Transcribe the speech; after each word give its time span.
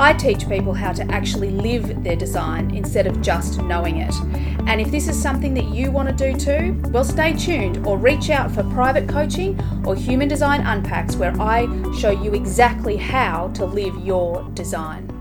I 0.00 0.14
teach 0.14 0.48
people 0.48 0.72
how 0.72 0.94
to 0.94 1.04
actually 1.12 1.50
live 1.50 2.02
their 2.02 2.16
design 2.16 2.74
instead 2.74 3.06
of 3.06 3.20
just 3.20 3.60
knowing 3.60 3.98
it. 3.98 4.14
And 4.66 4.80
if 4.80 4.90
this 4.90 5.08
is 5.08 5.22
something 5.22 5.52
that 5.52 5.74
you 5.74 5.90
want 5.90 6.08
to 6.08 6.32
do 6.32 6.38
too, 6.38 6.80
well, 6.88 7.04
stay 7.04 7.34
tuned 7.34 7.86
or 7.86 7.98
reach 7.98 8.30
out 8.30 8.50
for 8.50 8.62
private 8.70 9.06
coaching 9.06 9.60
or 9.84 9.94
Human 9.94 10.26
Design 10.26 10.62
Unpacks, 10.62 11.16
where 11.16 11.38
I 11.38 11.66
show 11.98 12.08
you 12.08 12.32
exactly 12.32 12.96
how 12.96 13.48
to 13.48 13.66
live 13.66 13.94
your 14.02 14.42
design. 14.54 15.19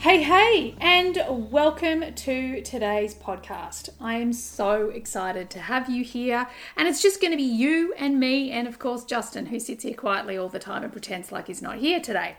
Hey, 0.00 0.22
hey, 0.22 0.76
and 0.80 1.18
welcome 1.50 2.14
to 2.14 2.62
today's 2.62 3.16
podcast. 3.16 3.88
I 4.00 4.14
am 4.18 4.32
so 4.32 4.90
excited 4.90 5.50
to 5.50 5.58
have 5.58 5.90
you 5.90 6.04
here, 6.04 6.46
and 6.76 6.86
it's 6.86 7.02
just 7.02 7.20
going 7.20 7.32
to 7.32 7.36
be 7.36 7.42
you 7.42 7.92
and 7.94 8.20
me, 8.20 8.52
and 8.52 8.68
of 8.68 8.78
course, 8.78 9.04
Justin, 9.04 9.46
who 9.46 9.58
sits 9.58 9.82
here 9.82 9.94
quietly 9.94 10.38
all 10.38 10.48
the 10.48 10.60
time 10.60 10.84
and 10.84 10.92
pretends 10.92 11.32
like 11.32 11.48
he's 11.48 11.60
not 11.60 11.78
here 11.78 11.98
today. 11.98 12.36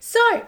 So, 0.00 0.46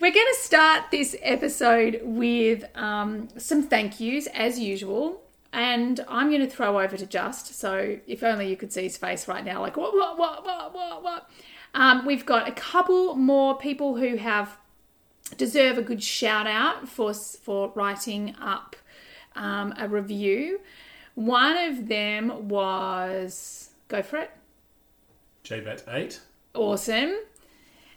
we're 0.00 0.10
going 0.10 0.26
to 0.32 0.40
start 0.40 0.84
this 0.90 1.14
episode 1.20 2.00
with 2.02 2.64
um, 2.74 3.28
some 3.36 3.62
thank 3.62 4.00
yous 4.00 4.26
as 4.28 4.58
usual. 4.58 5.20
And 5.52 6.02
I'm 6.08 6.30
going 6.30 6.40
to 6.40 6.50
throw 6.50 6.80
over 6.80 6.96
to 6.96 7.06
Just. 7.06 7.54
So 7.54 7.98
if 8.06 8.22
only 8.22 8.48
you 8.48 8.56
could 8.56 8.72
see 8.72 8.84
his 8.84 8.96
face 8.96 9.28
right 9.28 9.44
now, 9.44 9.60
like, 9.60 9.76
what, 9.76 9.94
what, 9.94 10.18
what, 10.18 10.46
what, 10.46 10.74
what, 10.74 11.02
what. 11.02 11.30
Um, 11.74 12.06
we've 12.06 12.24
got 12.24 12.48
a 12.48 12.52
couple 12.52 13.16
more 13.16 13.58
people 13.58 13.96
who 13.96 14.16
have 14.16 14.56
deserve 15.36 15.78
a 15.78 15.82
good 15.82 16.02
shout 16.02 16.46
out 16.46 16.88
for 16.88 17.12
for 17.14 17.72
writing 17.74 18.34
up 18.40 18.76
um, 19.36 19.74
a 19.78 19.88
review. 19.88 20.60
One 21.14 21.56
of 21.56 21.88
them 21.88 22.48
was 22.48 23.70
go 23.88 24.02
for 24.02 24.18
it. 24.18 24.30
JBet 25.44 25.82
eight. 25.88 26.20
Awesome. 26.54 27.16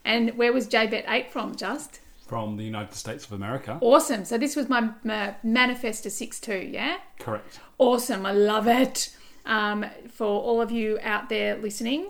And 0.03 0.37
where 0.37 0.51
was 0.51 0.67
JBet 0.67 1.05
eight 1.07 1.31
from? 1.31 1.55
Just 1.55 1.99
from 2.27 2.57
the 2.57 2.63
United 2.63 2.95
States 2.95 3.25
of 3.25 3.33
America. 3.33 3.77
Awesome. 3.81 4.23
So 4.25 4.37
this 4.37 4.55
was 4.55 4.69
my, 4.69 4.89
my 5.03 5.35
Manifestor 5.45 6.09
six 6.09 6.39
two. 6.39 6.57
Yeah. 6.57 6.97
Correct. 7.19 7.59
Awesome. 7.77 8.25
I 8.25 8.31
love 8.31 8.67
it. 8.67 9.15
Um, 9.45 9.85
for 10.07 10.27
all 10.27 10.61
of 10.61 10.71
you 10.71 10.99
out 11.01 11.29
there 11.29 11.57
listening, 11.57 12.09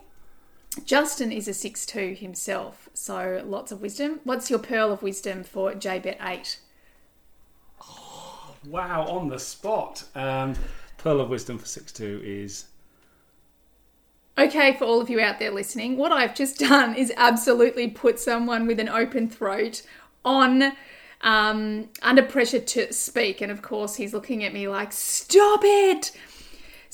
Justin 0.85 1.31
is 1.31 1.47
a 1.47 1.53
six 1.53 1.85
two 1.85 2.13
himself, 2.13 2.89
so 2.93 3.41
lots 3.45 3.71
of 3.71 3.81
wisdom. 3.81 4.21
What's 4.23 4.49
your 4.49 4.59
pearl 4.59 4.91
of 4.91 5.03
wisdom 5.03 5.43
for 5.43 5.73
JBet8? 5.73 6.57
Oh, 7.81 8.55
wow, 8.65 9.05
on 9.07 9.27
the 9.27 9.39
spot. 9.39 10.03
Um, 10.15 10.55
pearl 10.97 11.19
of 11.19 11.29
wisdom 11.29 11.57
for 11.57 11.65
six 11.65 11.91
two 11.91 12.21
is. 12.23 12.65
Okay, 14.37 14.73
for 14.77 14.85
all 14.85 15.01
of 15.01 15.09
you 15.09 15.19
out 15.19 15.39
there 15.39 15.51
listening, 15.51 15.97
what 15.97 16.13
I've 16.13 16.33
just 16.33 16.57
done 16.69 16.95
is 16.95 17.11
absolutely 17.17 17.89
put 17.89 18.19
someone 18.19 18.65
with 18.65 18.79
an 18.79 18.89
open 18.89 19.29
throat 19.29 19.81
on 20.23 20.71
um, 21.21 21.89
under 22.01 22.23
pressure 22.23 22.59
to 22.59 22.93
speak. 22.93 23.41
And 23.41 23.51
of 23.51 23.61
course, 23.61 23.95
he's 23.95 24.13
looking 24.13 24.43
at 24.43 24.53
me 24.53 24.67
like, 24.67 24.93
stop 24.93 25.61
it! 25.63 26.11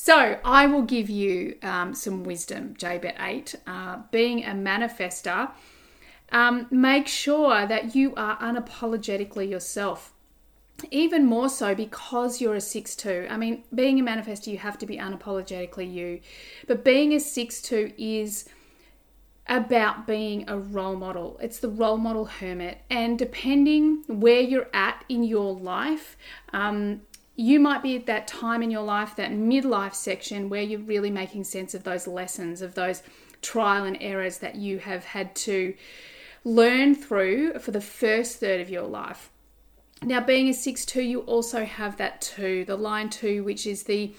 So 0.07 0.39
I 0.45 0.67
will 0.67 0.83
give 0.83 1.09
you 1.09 1.57
um, 1.61 1.93
some 1.93 2.23
wisdom, 2.23 2.75
JBet8. 2.79 3.55
Uh, 3.67 3.97
being 4.09 4.45
a 4.45 4.51
manifester, 4.51 5.51
um, 6.31 6.65
make 6.71 7.09
sure 7.09 7.67
that 7.67 7.93
you 7.93 8.15
are 8.15 8.37
unapologetically 8.37 9.49
yourself. 9.49 10.13
Even 10.91 11.25
more 11.25 11.49
so 11.49 11.75
because 11.75 12.39
you're 12.39 12.55
a 12.55 12.61
6 12.61 12.95
2. 12.95 13.27
I 13.29 13.35
mean, 13.35 13.65
being 13.75 13.99
a 13.99 14.01
manifester, 14.01 14.47
you 14.47 14.59
have 14.59 14.77
to 14.77 14.85
be 14.85 14.95
unapologetically 14.95 15.93
you. 15.93 16.21
But 16.67 16.85
being 16.85 17.11
a 17.11 17.19
6 17.19 17.61
2 17.61 17.91
is 17.97 18.47
about 19.47 20.07
being 20.07 20.49
a 20.49 20.57
role 20.57 20.95
model. 20.95 21.37
It's 21.41 21.59
the 21.59 21.67
role 21.67 21.97
model 21.97 22.23
hermit. 22.23 22.77
And 22.89 23.19
depending 23.19 24.05
where 24.07 24.39
you're 24.39 24.69
at 24.71 25.03
in 25.09 25.25
your 25.25 25.53
life, 25.53 26.15
um, 26.53 27.01
you 27.39 27.59
might 27.59 27.83
be 27.83 27.95
at 27.95 28.07
that 28.07 28.27
time 28.27 28.63
in 28.63 28.71
your 28.71 28.81
life, 28.81 29.15
that 29.15 29.31
midlife 29.31 29.93
section, 29.93 30.49
where 30.49 30.63
you're 30.63 30.79
really 30.79 31.11
making 31.11 31.43
sense 31.43 31.75
of 31.75 31.83
those 31.83 32.07
lessons, 32.07 32.63
of 32.63 32.73
those 32.73 33.03
trial 33.43 33.85
and 33.85 33.95
errors 34.01 34.39
that 34.39 34.55
you 34.55 34.79
have 34.79 35.05
had 35.05 35.35
to 35.35 35.75
learn 36.43 36.95
through 36.95 37.53
for 37.59 37.69
the 37.69 37.79
first 37.79 38.39
third 38.39 38.59
of 38.59 38.71
your 38.71 38.87
life. 38.87 39.29
Now, 40.01 40.19
being 40.19 40.49
a 40.49 40.53
6 40.53 40.85
2, 40.85 41.01
you 41.01 41.19
also 41.21 41.63
have 41.63 41.97
that 41.97 42.21
2, 42.21 42.65
the 42.65 42.75
line 42.75 43.09
2, 43.09 43.43
which 43.43 43.67
is 43.67 43.83
the 43.83 44.13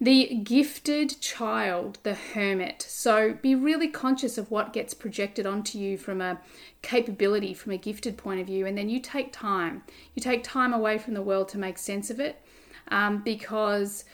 the 0.00 0.40
gifted 0.42 1.20
child, 1.20 1.98
the 2.02 2.14
hermit. 2.14 2.82
So 2.82 3.38
be 3.40 3.54
really 3.54 3.88
conscious 3.88 4.36
of 4.36 4.50
what 4.50 4.72
gets 4.72 4.92
projected 4.92 5.46
onto 5.46 5.78
you 5.78 5.96
from 5.96 6.20
a 6.20 6.40
capability, 6.82 7.54
from 7.54 7.72
a 7.72 7.78
gifted 7.78 8.18
point 8.18 8.40
of 8.40 8.46
view, 8.46 8.66
and 8.66 8.76
then 8.76 8.88
you 8.88 8.98
take 8.98 9.32
time. 9.32 9.84
You 10.14 10.20
take 10.20 10.42
time 10.42 10.72
away 10.72 10.98
from 10.98 11.14
the 11.14 11.22
world 11.22 11.48
to 11.50 11.58
make 11.58 11.78
sense 11.78 12.10
of 12.10 12.18
it 12.18 12.43
um, 12.88 13.22
because, 13.22 14.04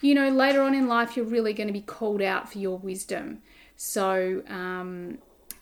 you 0.00 0.14
know, 0.14 0.28
later 0.28 0.62
on 0.62 0.74
in 0.74 0.88
life, 0.88 1.16
you're 1.16 1.26
really 1.26 1.52
going 1.52 1.66
to 1.66 1.72
be 1.72 1.80
called 1.80 2.22
out 2.22 2.50
for 2.50 2.58
your 2.58 2.78
wisdom. 2.78 3.42
So, 3.76 4.42
um, 4.48 5.18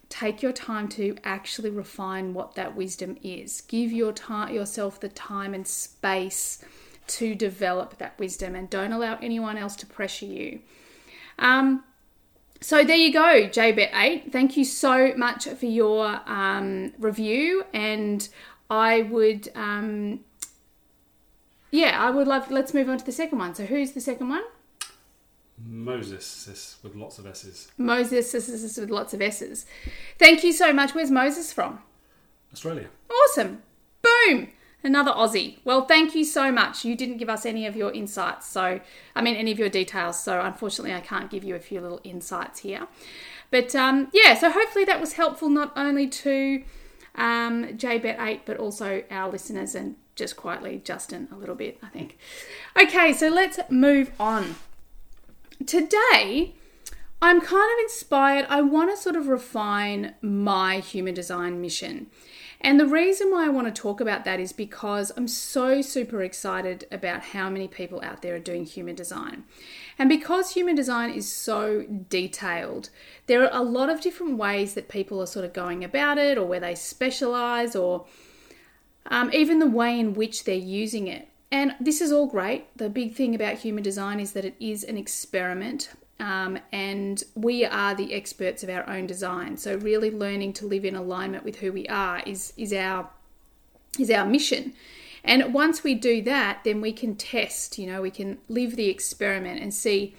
take 0.09 0.43
your 0.43 0.53
time 0.53 0.87
to 0.87 1.17
actually 1.25 1.71
refine 1.71 2.35
what 2.35 2.55
that 2.55 2.77
wisdom 2.77 3.17
is. 3.23 3.63
Give 3.63 3.91
your 3.91 4.13
time, 4.13 4.55
yourself 4.55 5.01
the 5.01 5.09
time 5.09 5.55
and 5.55 5.67
space 5.67 6.65
to 7.07 7.35
develop 7.35 7.99
that 7.99 8.19
wisdom, 8.19 8.55
and 8.55 8.71
don't 8.71 8.93
allow 8.93 9.19
anyone 9.21 9.59
else 9.59 9.77
to 9.77 9.87
pressure 9.87 10.27
you. 10.27 10.61
Um, 11.39 11.85
so 12.61 12.83
there 12.83 12.97
you 12.97 13.13
go, 13.13 13.49
JBet8. 13.49 14.33
Thank 14.33 14.57
you 14.57 14.65
so 14.65 15.15
much 15.17 15.47
for 15.47 15.67
your 15.67 16.21
um, 16.27 16.93
review, 16.99 17.65
and 17.75 18.27
I 18.71 19.03
would 19.03 19.51
um, 19.55 20.21
yeah, 21.75 22.01
I 22.01 22.11
would 22.11 22.29
love. 22.29 22.51
Let's 22.51 22.73
move 22.73 22.89
on 22.89 22.99
to 22.99 23.05
the 23.05 23.13
second 23.13 23.39
one. 23.39 23.55
So, 23.55 23.67
who's 23.67 23.93
the 23.93 24.01
second 24.01 24.29
one? 24.29 24.45
Moses 25.59 26.79
with 26.83 26.95
lots 26.95 27.19
of 27.19 27.27
S's. 27.27 27.71
Moses 27.77 28.31
this 28.33 28.49
is 28.49 28.77
with 28.77 28.91
lots 28.91 29.15
of 29.15 29.23
S's. 29.23 29.67
Thank 30.19 30.45
you 30.45 30.53
so 30.53 30.73
much. 30.73 30.95
Where's 30.95 31.11
Moses 31.11 31.53
from? 31.53 31.81
Australia. 32.53 32.89
Awesome. 33.11 33.63
Boom. 34.03 34.49
Another 34.83 35.13
Aussie. 35.13 35.59
Well, 35.65 35.87
thank 35.87 36.15
you 36.15 36.25
so 36.25 36.53
much. 36.53 36.85
You 36.85 36.95
didn't 36.95 37.17
give 37.17 37.31
us 37.31 37.47
any 37.47 37.67
of 37.67 37.75
your 37.75 37.91
insights, 37.93 38.47
so 38.47 38.81
I 39.17 39.23
mean 39.23 39.35
any 39.35 39.51
of 39.51 39.59
your 39.59 39.69
details. 39.69 40.23
So 40.23 40.41
unfortunately, 40.41 40.95
I 40.95 41.01
can't 41.01 41.31
give 41.31 41.43
you 41.43 41.57
a 41.57 41.61
few 41.61 41.81
little 41.81 42.01
insights 42.05 42.61
here. 42.61 42.87
But 43.51 43.75
um, 43.75 44.09
yeah, 44.13 44.35
so 44.35 44.51
hopefully 44.51 44.85
that 44.85 45.01
was 45.01 45.15
helpful 45.15 45.49
not 45.49 45.73
only 45.77 46.07
to 46.09 46.63
um, 47.15 47.65
JBet8, 47.77 48.41
but 48.45 48.59
also 48.59 49.03
our 49.11 49.31
listeners 49.31 49.75
and 49.75 49.97
just 50.15 50.37
quietly 50.37 50.81
Justin 50.85 51.29
a 51.33 51.37
little 51.37 51.55
bit, 51.55 51.79
I 51.83 51.89
think. 51.89 52.19
Okay, 52.81 53.13
so 53.13 53.29
let's 53.29 53.59
move 53.69 54.11
on. 54.19 54.57
Today, 55.67 56.55
I'm 57.23 57.41
kind 57.41 57.73
of 57.73 57.79
inspired. 57.85 58.47
I 58.49 58.61
want 58.61 58.91
to 58.91 59.01
sort 59.01 59.17
of 59.17 59.29
refine 59.29 60.15
my 60.21 60.81
human 60.81 61.15
design 61.15 61.61
mission. 61.61 62.09
And 62.61 62.81
the 62.81 62.87
reason 62.87 63.31
why 63.31 63.45
I 63.45 63.51
want 63.51 63.67
to 63.67 63.83
talk 63.83 64.01
about 64.01 64.25
that 64.25 64.41
is 64.41 64.53
because 64.53 65.13
I'm 65.19 65.29
so 65.29 65.83
super 65.83 66.23
excited 66.23 66.87
about 66.91 67.21
how 67.23 67.51
many 67.51 67.69
people 67.69 68.01
out 68.03 68.23
there 68.23 68.37
are 68.37 68.39
doing 68.39 68.65
human 68.65 68.95
design. 68.95 69.45
And 69.99 70.09
because 70.09 70.53
human 70.53 70.75
design 70.75 71.11
is 71.11 71.31
so 71.31 71.85
detailed, 72.09 72.89
there 73.27 73.43
are 73.43 73.61
a 73.61 73.63
lot 73.63 73.91
of 73.91 74.01
different 74.01 74.39
ways 74.39 74.73
that 74.75 74.89
people 74.89 75.21
are 75.21 75.27
sort 75.27 75.45
of 75.45 75.53
going 75.53 75.85
about 75.85 76.17
it, 76.17 76.39
or 76.39 76.47
where 76.47 76.61
they 76.61 76.75
specialize, 76.75 77.77
or 77.77 78.07
um, 79.07 79.31
even 79.33 79.59
the 79.59 79.67
way 79.67 79.99
in 79.99 80.15
which 80.15 80.45
they're 80.45 80.55
using 80.55 81.07
it. 81.09 81.29
And 81.51 81.77
this 81.79 82.01
is 82.01 82.11
all 82.11 82.27
great. 82.27 82.77
The 82.77 82.89
big 82.89 83.15
thing 83.15 83.35
about 83.35 83.59
human 83.59 83.83
design 83.83 84.19
is 84.19 84.33
that 84.33 84.45
it 84.45 84.57
is 84.59 84.83
an 84.83 84.97
experiment. 84.97 85.91
Um, 86.19 86.59
and 86.73 87.23
we 87.35 87.65
are 87.65 87.95
the 87.95 88.15
experts 88.15 88.63
of 88.63 88.71
our 88.71 88.89
own 88.89 89.07
design. 89.07 89.57
So 89.57 89.77
really 89.77 90.11
learning 90.11 90.55
to 90.55 90.67
live 90.67 90.85
in 90.85 90.97
alignment 90.97 91.45
with 91.45 91.57
who 91.57 91.73
we 91.73 91.87
are 91.89 92.23
is 92.27 92.53
is 92.57 92.73
our 92.73 93.11
is 93.99 94.11
our 94.11 94.27
mission. 94.27 94.75
And 95.23 95.55
once 95.55 95.83
we 95.83 95.95
do 95.95 96.23
that, 96.23 96.61
then 96.65 96.81
we 96.81 96.93
can 96.93 97.17
test. 97.17 97.79
You 97.79 97.87
know, 97.87 98.03
we 98.03 98.11
can 98.11 98.39
live 98.49 98.77
the 98.77 98.89
experiment 98.89 99.61
and 99.61 99.73
see 99.73 100.15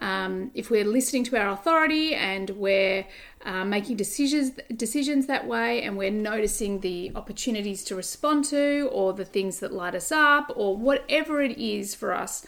um, 0.00 0.50
if 0.54 0.70
we're 0.70 0.84
listening 0.84 1.24
to 1.24 1.36
our 1.38 1.50
authority 1.50 2.14
and 2.14 2.50
we're 2.50 3.06
uh, 3.44 3.64
making 3.64 3.96
decisions 3.96 4.52
decisions 4.76 5.26
that 5.26 5.46
way, 5.46 5.82
and 5.82 5.96
we're 5.96 6.10
noticing 6.10 6.80
the 6.80 7.12
opportunities 7.14 7.84
to 7.84 7.96
respond 7.96 8.44
to, 8.46 8.88
or 8.92 9.12
the 9.12 9.24
things 9.24 9.60
that 9.60 9.72
light 9.72 9.94
us 9.94 10.10
up, 10.10 10.52
or 10.56 10.76
whatever 10.76 11.40
it 11.40 11.58
is 11.58 11.94
for 11.94 12.12
us 12.14 12.44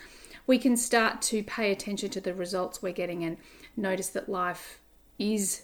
we 0.46 0.58
can 0.58 0.76
start 0.76 1.20
to 1.20 1.42
pay 1.42 1.72
attention 1.72 2.10
to 2.10 2.20
the 2.20 2.34
results 2.34 2.80
we're 2.80 2.92
getting 2.92 3.24
and 3.24 3.36
notice 3.76 4.08
that 4.10 4.28
life 4.28 4.80
is 5.18 5.62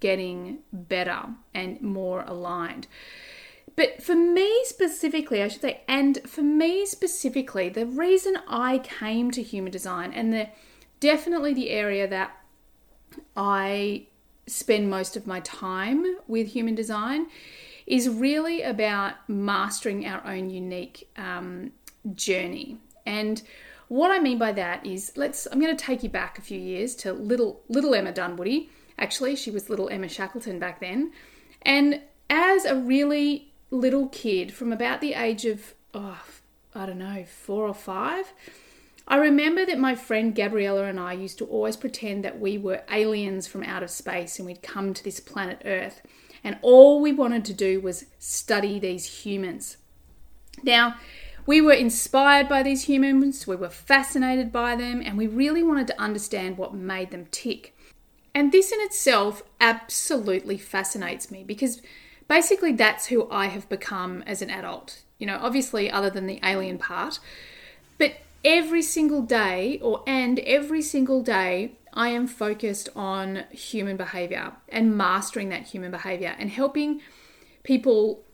getting 0.00 0.58
better 0.72 1.26
and 1.54 1.80
more 1.80 2.22
aligned. 2.26 2.86
But 3.76 4.02
for 4.02 4.14
me 4.14 4.64
specifically, 4.64 5.42
I 5.42 5.48
should 5.48 5.62
say, 5.62 5.80
and 5.88 6.18
for 6.28 6.42
me 6.42 6.84
specifically, 6.86 7.68
the 7.68 7.86
reason 7.86 8.36
I 8.48 8.78
came 8.78 9.30
to 9.30 9.42
human 9.42 9.72
design 9.72 10.12
and 10.12 10.32
the 10.32 10.48
definitely 11.02 11.52
the 11.52 11.70
area 11.70 12.06
that 12.06 12.30
I 13.36 14.06
spend 14.46 14.88
most 14.88 15.16
of 15.16 15.26
my 15.26 15.40
time 15.40 16.06
with 16.28 16.52
human 16.52 16.76
design 16.76 17.26
is 17.86 18.08
really 18.08 18.62
about 18.62 19.14
mastering 19.28 20.06
our 20.06 20.24
own 20.24 20.48
unique 20.48 21.10
um, 21.16 21.72
journey. 22.14 22.78
And 23.04 23.42
what 23.88 24.12
I 24.12 24.20
mean 24.20 24.38
by 24.38 24.52
that 24.52 24.86
is, 24.86 25.12
let's. 25.16 25.46
I'm 25.50 25.60
going 25.60 25.76
to 25.76 25.84
take 25.84 26.04
you 26.04 26.08
back 26.08 26.38
a 26.38 26.40
few 26.40 26.58
years 26.58 26.94
to 26.96 27.12
little 27.12 27.62
little 27.68 27.94
Emma 27.94 28.12
Dunwoody. 28.12 28.70
Actually, 28.96 29.34
she 29.34 29.50
was 29.50 29.68
little 29.68 29.88
Emma 29.88 30.08
Shackleton 30.08 30.60
back 30.60 30.80
then, 30.80 31.12
and 31.62 32.00
as 32.30 32.64
a 32.64 32.76
really 32.76 33.52
little 33.70 34.08
kid, 34.08 34.54
from 34.54 34.72
about 34.72 35.00
the 35.00 35.14
age 35.14 35.44
of 35.44 35.74
oh, 35.92 36.22
I 36.74 36.86
don't 36.86 36.98
know, 36.98 37.24
four 37.24 37.66
or 37.66 37.74
five. 37.74 38.32
I 39.06 39.16
remember 39.16 39.66
that 39.66 39.78
my 39.78 39.94
friend 39.94 40.34
Gabriella 40.34 40.84
and 40.84 41.00
I 41.00 41.12
used 41.12 41.38
to 41.38 41.46
always 41.46 41.76
pretend 41.76 42.24
that 42.24 42.38
we 42.38 42.56
were 42.56 42.82
aliens 42.90 43.46
from 43.46 43.64
outer 43.64 43.88
space 43.88 44.38
and 44.38 44.46
we'd 44.46 44.62
come 44.62 44.94
to 44.94 45.04
this 45.04 45.20
planet 45.20 45.62
Earth, 45.64 46.02
and 46.44 46.58
all 46.62 47.00
we 47.00 47.12
wanted 47.12 47.44
to 47.46 47.52
do 47.52 47.80
was 47.80 48.06
study 48.18 48.78
these 48.78 49.24
humans. 49.24 49.76
Now, 50.62 50.96
we 51.44 51.60
were 51.60 51.72
inspired 51.72 52.48
by 52.48 52.62
these 52.62 52.84
humans, 52.84 53.46
we 53.46 53.56
were 53.56 53.68
fascinated 53.68 54.52
by 54.52 54.76
them, 54.76 55.02
and 55.04 55.18
we 55.18 55.26
really 55.26 55.62
wanted 55.62 55.88
to 55.88 56.00
understand 56.00 56.56
what 56.56 56.74
made 56.74 57.10
them 57.10 57.26
tick. 57.32 57.76
And 58.34 58.52
this 58.52 58.72
in 58.72 58.80
itself 58.80 59.42
absolutely 59.60 60.56
fascinates 60.56 61.30
me 61.30 61.42
because 61.44 61.82
basically 62.28 62.72
that's 62.72 63.06
who 63.06 63.28
I 63.30 63.46
have 63.46 63.68
become 63.68 64.22
as 64.22 64.40
an 64.40 64.50
adult. 64.50 65.02
You 65.18 65.26
know, 65.26 65.38
obviously, 65.40 65.90
other 65.90 66.10
than 66.10 66.26
the 66.26 66.40
alien 66.42 66.78
part, 66.78 67.18
every 68.44 68.82
single 68.82 69.22
day, 69.22 69.78
or 69.82 70.02
and 70.06 70.38
every 70.40 70.82
single 70.82 71.22
day, 71.22 71.78
I 71.92 72.08
am 72.08 72.26
focused 72.26 72.88
on 72.96 73.44
human 73.50 73.96
behavior 73.96 74.52
and 74.68 74.96
mastering 74.96 75.50
that 75.50 75.64
human 75.64 75.90
behavior 75.90 76.34
and 76.38 76.50
helping 76.50 77.00
people 77.62 78.24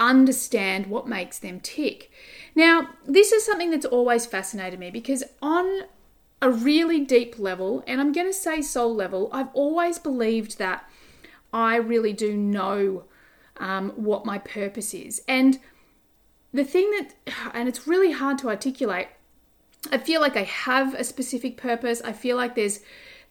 understand 0.00 0.86
what 0.86 1.06
makes 1.06 1.38
them 1.38 1.60
tick. 1.60 2.10
Now, 2.54 2.88
this 3.06 3.32
is 3.32 3.44
something 3.44 3.70
that's 3.70 3.86
always 3.86 4.26
fascinated 4.26 4.80
me 4.80 4.90
because, 4.90 5.22
on 5.40 5.82
a 6.40 6.50
really 6.50 7.00
deep 7.00 7.38
level, 7.38 7.84
and 7.86 8.00
I'm 8.00 8.12
going 8.12 8.26
to 8.26 8.32
say 8.32 8.62
soul 8.62 8.94
level, 8.94 9.28
I've 9.32 9.54
always 9.54 9.98
believed 9.98 10.58
that 10.58 10.88
I 11.52 11.76
really 11.76 12.12
do 12.12 12.36
know 12.36 13.04
um, 13.58 13.90
what 13.90 14.26
my 14.26 14.38
purpose 14.38 14.92
is. 14.92 15.22
And 15.28 15.60
the 16.52 16.64
thing 16.64 16.90
that, 16.92 17.14
and 17.54 17.68
it's 17.68 17.86
really 17.86 18.12
hard 18.12 18.38
to 18.38 18.48
articulate, 18.48 19.08
I 19.90 19.98
feel 19.98 20.20
like 20.20 20.36
I 20.36 20.44
have 20.44 20.94
a 20.94 21.04
specific 21.04 21.56
purpose. 21.56 22.00
I 22.04 22.12
feel 22.12 22.36
like 22.36 22.54
there's 22.54 22.80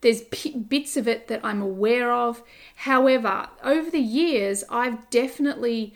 there's 0.02 0.24
p- 0.32 0.58
bits 0.58 0.98
of 0.98 1.08
it 1.08 1.28
that 1.28 1.42
I'm 1.44 1.62
aware 1.62 2.12
of. 2.12 2.42
However, 2.76 3.50
over 3.64 3.90
the 3.90 4.00
years, 4.00 4.64
I've 4.70 5.10
definitely 5.12 5.94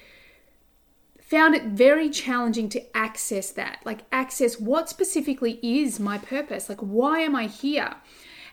found 1.20 1.56
it 1.56 1.64
very 1.64 2.12
challenging 2.12 2.70
to 2.70 2.96
access 2.96 3.50
that. 3.52 3.80
Like, 3.84 4.02
access 4.12 4.60
what 4.60 4.90
specifically 4.90 5.60
is 5.64 6.00
my 6.00 6.20
purpose? 6.20 6.70
Like, 6.70 6.82
why 6.82 7.22
am 7.22 7.36
I 7.36 7.48
here? 7.48 7.96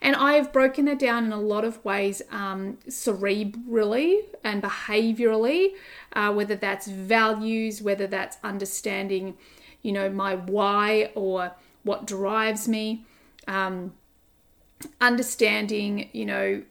And 0.00 0.16
I 0.16 0.32
have 0.32 0.52
broken 0.54 0.87
that 0.87 0.99
down 0.99 1.26
in 1.26 1.32
a 1.32 1.40
lot 1.40 1.64
of 1.64 1.85
ways, 1.85 2.23
um, 2.30 2.78
cerebrally 2.88 4.23
and 4.42 4.62
behaviorally, 4.62 5.75
uh, 6.14 6.32
whether 6.32 6.56
that's 6.56 6.88
values, 6.88 7.82
whether 7.82 8.06
that's 8.06 8.38
understanding, 8.42 9.37
you 9.82 9.92
know, 9.92 10.09
my 10.09 10.35
why 10.35 11.11
or 11.14 11.52
what 11.82 12.06
drives 12.06 12.68
me, 12.68 13.04
um, 13.46 13.92
understanding, 15.00 16.08
you 16.12 16.24
know, 16.24 16.62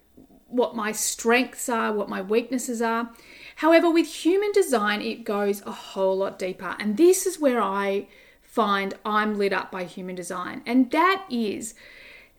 what 0.48 0.76
my 0.76 0.92
strengths 0.92 1.70
are, 1.70 1.94
what 1.94 2.10
my 2.10 2.22
weaknesses 2.22 2.82
are. 2.82 3.12
However, 3.58 3.90
with 3.90 4.08
human 4.08 4.52
design, 4.52 5.02
it 5.02 5.24
goes 5.24 5.62
a 5.62 5.72
whole 5.72 6.18
lot 6.18 6.38
deeper. 6.38 6.76
And 6.80 6.98
this 6.98 7.26
is 7.26 7.40
where 7.40 7.62
I 7.62 8.08
find 8.42 8.94
I'm 9.06 9.38
lit 9.38 9.54
up 9.54 9.72
by 9.72 9.86
human 9.86 10.16
design. 10.16 10.62
And 10.66 10.92
that 10.92 11.26
is 11.30 11.74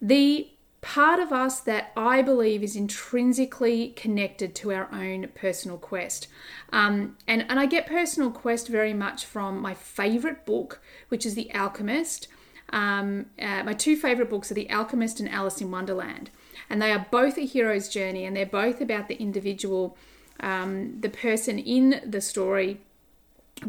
the 0.01 0.49
part 0.83 1.21
of 1.21 1.33
us 1.33 1.61
that 1.61 1.93
I 1.97 2.21
believe 2.23 2.63
is 2.63 2.77
intrinsically 2.77 3.91
connected 3.91 4.55
to 4.57 4.73
our 4.73 4.89
own 4.93 5.29
personal 5.35 5.79
quest. 5.79 6.27
Um, 6.73 7.17
and, 7.27 7.47
and 7.49 7.59
I 7.59 7.67
get 7.67 7.87
personal 7.87 8.31
quest 8.31 8.69
very 8.69 8.93
much 8.93 9.25
from 9.25 9.63
my 9.63 9.75
favorite 9.75 10.45
book, 10.45 10.83
which 11.09 11.25
is 11.25 11.35
The 11.35 11.55
Alchemist. 11.55 12.27
Um, 12.73 13.27
uh, 13.39 13.63
my 13.65 13.75
two 13.75 13.97
favorite 13.97 14.31
books 14.31 14.51
are 14.51 14.55
The 14.55 14.71
Alchemist 14.71 15.21
and 15.21 15.29
Alice 15.29 15.61
in 15.61 15.71
Wonderland. 15.71 16.31
And 16.71 16.81
they 16.81 16.91
are 16.91 17.07
both 17.11 17.37
a 17.37 17.43
hero's 17.43 17.89
journey 17.89 18.25
and 18.25 18.37
they're 18.37 18.47
both 18.47 18.81
about 18.81 19.09
the 19.09 19.17
individual 19.17 19.97
um, 20.41 21.01
the 21.01 21.09
person 21.09 21.59
in 21.59 22.01
the 22.05 22.21
story 22.21 22.81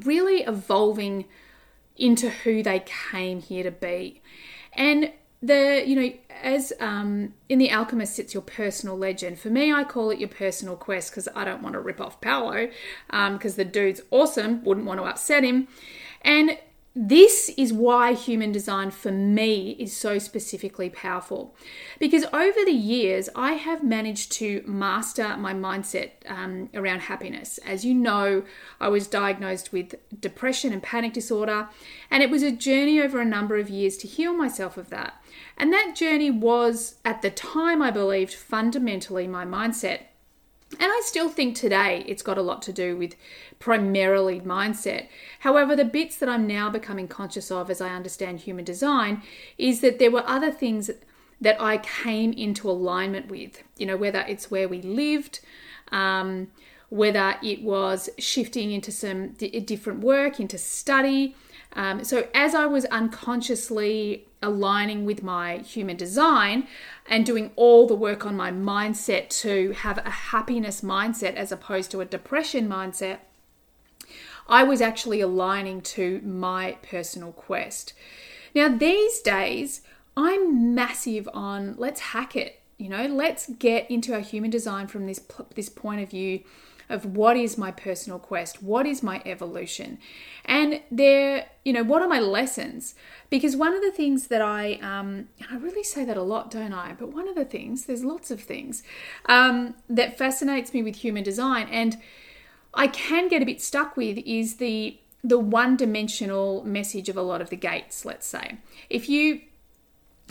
really 0.03 0.41
evolving 0.43 1.25
into 1.95 2.29
who 2.29 2.63
they 2.63 2.83
came 3.11 3.41
here 3.41 3.63
to 3.63 3.71
be. 3.71 4.21
And 4.73 5.11
the, 5.41 5.83
you 5.85 5.95
know, 5.95 6.13
as 6.41 6.73
um, 6.79 7.33
in 7.49 7.59
The 7.59 7.71
Alchemist 7.71 8.15
sits 8.15 8.33
your 8.33 8.41
personal 8.41 8.97
legend. 8.97 9.39
For 9.39 9.49
me, 9.49 9.71
I 9.71 9.83
call 9.83 10.09
it 10.09 10.17
your 10.17 10.29
personal 10.29 10.75
quest 10.75 11.11
because 11.11 11.27
I 11.35 11.43
don't 11.43 11.61
want 11.61 11.73
to 11.73 11.79
rip 11.79 12.01
off 12.01 12.21
Paulo 12.21 12.69
because 13.07 13.51
um, 13.51 13.57
the 13.57 13.65
dude's 13.65 14.01
awesome, 14.09 14.63
wouldn't 14.63 14.87
want 14.87 14.99
to 14.99 15.05
upset 15.05 15.43
him. 15.43 15.67
And 16.21 16.57
this 16.95 17.49
is 17.57 17.73
why 17.73 18.13
human 18.13 18.51
design 18.51 18.91
for 18.91 19.11
me 19.11 19.71
is 19.79 19.97
so 19.97 20.19
specifically 20.19 20.89
powerful. 20.91 21.55
Because 21.97 22.23
over 22.25 22.63
the 22.63 22.71
years, 22.71 23.29
I 23.35 23.53
have 23.53 23.83
managed 23.83 24.31
to 24.33 24.63
master 24.67 25.35
my 25.37 25.55
mindset 25.55 26.11
um, 26.27 26.69
around 26.75 27.01
happiness. 27.01 27.57
As 27.65 27.83
you 27.83 27.95
know, 27.95 28.43
I 28.79 28.89
was 28.89 29.07
diagnosed 29.07 29.73
with 29.73 29.95
depression 30.21 30.71
and 30.71 30.83
panic 30.83 31.13
disorder, 31.13 31.67
and 32.11 32.21
it 32.21 32.29
was 32.29 32.43
a 32.43 32.51
journey 32.51 33.01
over 33.01 33.19
a 33.19 33.25
number 33.25 33.57
of 33.57 33.71
years 33.71 33.97
to 33.97 34.07
heal 34.07 34.33
myself 34.33 34.77
of 34.77 34.91
that. 34.91 35.15
And 35.57 35.73
that 35.73 35.95
journey 35.95 36.29
was, 36.29 36.97
at 37.03 37.23
the 37.23 37.31
time, 37.31 37.81
I 37.81 37.89
believed, 37.89 38.35
fundamentally 38.35 39.27
my 39.27 39.45
mindset. 39.45 40.01
And 40.79 40.91
I 40.91 41.01
still 41.05 41.29
think 41.29 41.55
today 41.55 42.03
it's 42.07 42.23
got 42.23 42.37
a 42.37 42.41
lot 42.41 42.61
to 42.63 42.73
do 42.73 42.97
with 42.97 43.15
primarily 43.59 44.39
mindset. 44.41 45.07
However, 45.39 45.75
the 45.75 45.85
bits 45.85 46.17
that 46.17 46.29
I'm 46.29 46.47
now 46.47 46.69
becoming 46.69 47.07
conscious 47.07 47.51
of 47.51 47.69
as 47.69 47.81
I 47.81 47.89
understand 47.89 48.39
human 48.39 48.65
design 48.65 49.21
is 49.57 49.81
that 49.81 49.99
there 49.99 50.11
were 50.11 50.23
other 50.27 50.51
things 50.51 50.89
that 51.41 51.61
I 51.61 51.77
came 51.77 52.31
into 52.33 52.69
alignment 52.69 53.29
with, 53.29 53.63
you 53.77 53.85
know, 53.85 53.97
whether 53.97 54.21
it's 54.27 54.49
where 54.49 54.67
we 54.67 54.81
lived, 54.81 55.41
um, 55.91 56.47
whether 56.89 57.35
it 57.43 57.61
was 57.61 58.09
shifting 58.17 58.71
into 58.71 58.91
some 58.91 59.29
d- 59.29 59.59
different 59.59 59.99
work, 59.99 60.39
into 60.39 60.57
study. 60.57 61.35
Um, 61.75 62.03
so 62.03 62.27
as 62.33 62.53
I 62.53 62.65
was 62.65 62.85
unconsciously 62.85 64.27
aligning 64.41 65.05
with 65.05 65.23
my 65.23 65.57
human 65.57 65.97
design 65.97 66.67
and 67.07 67.25
doing 67.25 67.51
all 67.55 67.87
the 67.87 67.95
work 67.95 68.25
on 68.25 68.35
my 68.35 68.51
mindset 68.51 69.29
to 69.41 69.71
have 69.71 69.97
a 69.99 70.09
happiness 70.09 70.81
mindset 70.81 71.35
as 71.35 71.51
opposed 71.51 71.91
to 71.91 72.01
a 72.01 72.05
depression 72.05 72.67
mindset, 72.69 73.19
I 74.47 74.63
was 74.63 74.81
actually 74.81 75.21
aligning 75.21 75.81
to 75.81 76.21
my 76.21 76.77
personal 76.83 77.31
quest. 77.31 77.93
Now, 78.53 78.69
these 78.69 79.21
days, 79.21 79.81
I'm 80.15 80.75
massive 80.75 81.27
on 81.33 81.75
let's 81.77 81.99
hack 81.99 82.35
it. 82.35 82.61
You 82.77 82.89
know, 82.89 83.07
let's 83.07 83.49
get 83.49 83.89
into 83.89 84.13
our 84.13 84.19
human 84.19 84.49
design 84.49 84.87
from 84.87 85.07
this 85.07 85.21
this 85.55 85.69
point 85.69 86.01
of 86.01 86.09
view 86.09 86.41
of 86.93 87.05
what 87.05 87.35
is 87.35 87.57
my 87.57 87.71
personal 87.71 88.19
quest, 88.19 88.61
what 88.61 88.85
is 88.85 89.01
my 89.03 89.21
evolution, 89.25 89.97
and 90.45 90.81
there, 90.91 91.47
you 91.65 91.73
know, 91.73 91.83
what 91.83 92.01
are 92.01 92.07
my 92.07 92.19
lessons? 92.19 92.95
Because 93.29 93.55
one 93.55 93.73
of 93.73 93.81
the 93.81 93.91
things 93.91 94.27
that 94.27 94.41
I, 94.41 94.73
um, 94.75 95.27
and 95.39 95.47
I 95.51 95.55
really 95.55 95.83
say 95.83 96.05
that 96.05 96.17
a 96.17 96.21
lot, 96.21 96.51
don't 96.51 96.73
I? 96.73 96.93
But 96.97 97.11
one 97.11 97.27
of 97.27 97.35
the 97.35 97.45
things, 97.45 97.85
there's 97.85 98.03
lots 98.03 98.31
of 98.31 98.39
things 98.41 98.83
um, 99.25 99.75
that 99.89 100.17
fascinates 100.17 100.73
me 100.73 100.83
with 100.83 100.97
human 100.97 101.23
design, 101.23 101.67
and 101.71 101.97
I 102.73 102.87
can 102.87 103.27
get 103.27 103.41
a 103.41 103.45
bit 103.45 103.61
stuck 103.61 103.97
with 103.97 104.17
is 104.25 104.55
the 104.57 104.99
the 105.25 105.39
one 105.39 105.77
dimensional 105.77 106.63
message 106.65 107.07
of 107.07 107.15
a 107.15 107.21
lot 107.21 107.41
of 107.41 107.49
the 107.49 107.55
gates. 107.55 108.03
Let's 108.03 108.27
say 108.27 108.57
if 108.89 109.07
you 109.07 109.41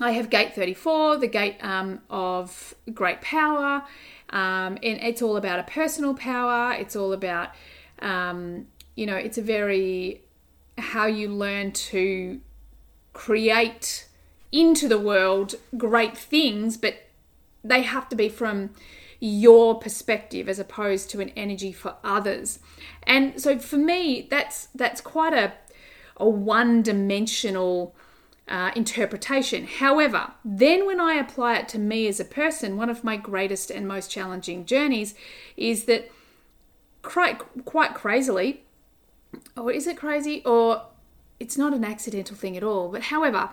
I 0.00 0.12
have 0.12 0.30
gate 0.30 0.54
34, 0.54 1.18
the 1.18 1.26
gate 1.26 1.56
um, 1.60 2.00
of 2.08 2.74
great 2.92 3.20
power, 3.20 3.84
um, 4.30 4.78
and 4.82 5.00
it's 5.00 5.20
all 5.20 5.36
about 5.36 5.58
a 5.58 5.64
personal 5.64 6.14
power. 6.14 6.72
It's 6.72 6.96
all 6.96 7.12
about, 7.12 7.50
um, 8.00 8.66
you 8.96 9.06
know, 9.06 9.16
it's 9.16 9.38
a 9.38 9.42
very 9.42 10.22
how 10.78 11.06
you 11.06 11.28
learn 11.28 11.72
to 11.72 12.40
create 13.12 14.08
into 14.50 14.88
the 14.88 14.98
world 14.98 15.54
great 15.76 16.16
things, 16.16 16.76
but 16.76 16.94
they 17.62 17.82
have 17.82 18.08
to 18.08 18.16
be 18.16 18.28
from 18.28 18.70
your 19.20 19.78
perspective 19.78 20.48
as 20.48 20.58
opposed 20.58 21.10
to 21.10 21.20
an 21.20 21.28
energy 21.36 21.72
for 21.72 21.94
others. 22.02 22.58
And 23.04 23.40
so 23.40 23.58
for 23.58 23.76
me, 23.76 24.26
that's 24.30 24.68
that's 24.74 25.00
quite 25.00 25.34
a 25.34 25.52
a 26.16 26.28
one-dimensional 26.28 27.94
uh, 28.48 28.70
interpretation. 28.74 29.66
However, 29.66 30.32
then 30.44 30.86
when 30.86 31.00
I 31.00 31.14
apply 31.14 31.56
it 31.56 31.68
to 31.70 31.78
me 31.78 32.06
as 32.06 32.20
a 32.20 32.24
person, 32.24 32.76
one 32.76 32.90
of 32.90 33.04
my 33.04 33.16
greatest 33.16 33.70
and 33.70 33.86
most 33.86 34.10
challenging 34.10 34.66
journeys 34.66 35.14
is 35.56 35.84
that 35.84 36.10
quite, 37.02 37.40
quite 37.64 37.94
crazily, 37.94 38.64
or 39.56 39.70
is 39.70 39.86
it 39.86 39.96
crazy, 39.96 40.42
or 40.44 40.86
it's 41.40 41.56
not 41.56 41.72
an 41.72 41.84
accidental 41.84 42.36
thing 42.36 42.56
at 42.56 42.62
all, 42.62 42.88
but 42.88 43.02
however, 43.02 43.50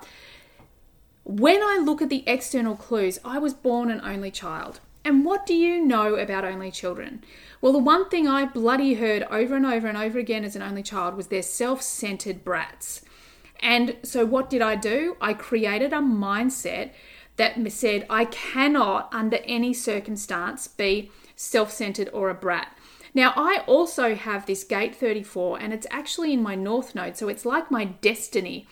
when 1.24 1.62
I 1.62 1.77
look 1.77 2.01
at 2.01 2.10
the 2.10 2.24
external 2.27 2.75
clues, 2.75 3.19
I 3.24 3.38
was 3.38 3.53
born 3.53 3.91
an 3.91 4.01
only 4.03 4.31
child. 4.31 4.79
And 5.05 5.24
what 5.24 5.46
do 5.46 5.53
you 5.53 5.84
know 5.84 6.15
about 6.15 6.43
only 6.43 6.72
children? 6.72 7.24
Well, 7.62 7.72
the 7.72 7.79
one 7.79 8.10
thing 8.10 8.27
I 8.27 8.46
bloody 8.46 8.96
heard 8.96 9.24
over 9.24 9.55
and 9.55 9.65
over 9.65 9.88
and 9.88 9.98
over 9.98 10.19
again 10.19 10.43
as 10.43 10.55
an 10.55 10.62
only 10.62 10.84
child 10.84 11.15
was 11.15 11.27
they're 11.27 11.41
self 11.41 11.81
centered 11.81 12.43
brats. 12.43 13.01
And 13.62 13.98
so, 14.04 14.25
what 14.25 14.50
did 14.50 14.62
I 14.62 14.75
do? 14.75 15.18
I 15.20 15.34
created 15.34 15.94
a 15.94 15.98
mindset 15.98 16.92
that 17.36 17.72
said 17.72 18.06
I 18.10 18.25
cannot, 18.25 19.10
under 19.13 19.38
any 19.46 19.74
circumstance, 19.74 20.68
be 20.68 21.12
self 21.36 21.72
centered 21.72 22.10
or 22.13 22.30
a 22.30 22.34
brat. 22.34 22.75
Now, 23.13 23.34
I 23.36 23.63
also 23.66 24.16
have 24.16 24.46
this 24.46 24.63
gate 24.63 24.96
34, 24.96 25.60
and 25.60 25.74
it's 25.74 25.88
actually 25.89 26.34
in 26.34 26.44
my 26.44 26.56
north 26.56 26.94
node, 26.94 27.18
so 27.18 27.28
it's 27.28 27.46
like 27.46 27.72
my 27.72 27.86
destiny. 27.86 28.68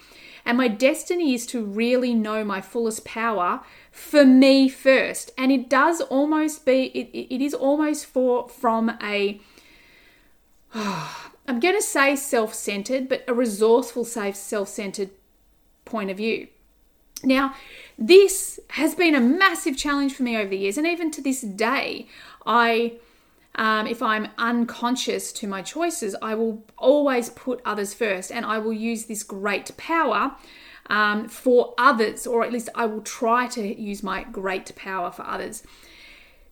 And 0.45 0.57
my 0.57 0.69
destiny 0.69 1.33
is 1.33 1.45
to 1.47 1.63
really 1.63 2.13
know 2.13 2.45
my 2.45 2.61
fullest 2.61 3.03
power 3.03 3.61
for 3.91 4.25
me 4.25 4.69
first. 4.69 5.31
And 5.37 5.51
it 5.51 5.69
does 5.69 5.99
almost 6.01 6.65
be, 6.65 6.85
it, 6.85 7.35
it 7.35 7.41
is 7.41 7.53
almost 7.53 8.05
for 8.05 8.47
from 8.47 8.91
a, 9.01 9.41
oh, 10.75 11.31
I'm 11.47 11.59
going 11.59 11.75
to 11.75 11.81
say 11.81 12.15
self 12.15 12.53
centered, 12.53 13.07
but 13.07 13.23
a 13.27 13.33
resourceful, 13.33 14.05
safe, 14.05 14.35
self 14.35 14.67
centered 14.67 15.11
point 15.85 16.09
of 16.09 16.17
view. 16.17 16.47
Now, 17.23 17.55
this 17.97 18.59
has 18.71 18.93
been 18.93 19.15
a 19.15 19.21
massive 19.21 19.77
challenge 19.77 20.13
for 20.13 20.23
me 20.23 20.37
over 20.37 20.49
the 20.49 20.57
years, 20.57 20.77
and 20.77 20.85
even 20.85 21.09
to 21.11 21.21
this 21.21 21.41
day, 21.41 22.07
I 22.45 22.97
um, 23.57 23.87
if 23.87 24.03
I'm 24.03 24.29
unconscious 24.37 25.31
to 25.33 25.47
my 25.47 25.61
choices, 25.61 26.15
I 26.21 26.35
will 26.35 26.63
always 26.77 27.29
put 27.31 27.61
others 27.65 27.93
first 27.93 28.31
and 28.31 28.45
I 28.45 28.59
will 28.59 28.73
use 28.73 29.05
this 29.05 29.23
great 29.23 29.75
power 29.77 30.35
um, 30.89 31.27
for 31.27 31.73
others, 31.77 32.27
or 32.27 32.43
at 32.43 32.53
least 32.53 32.69
I 32.75 32.85
will 32.85 33.01
try 33.01 33.47
to 33.47 33.81
use 33.81 34.03
my 34.03 34.23
great 34.23 34.75
power 34.75 35.11
for 35.11 35.25
others. 35.25 35.63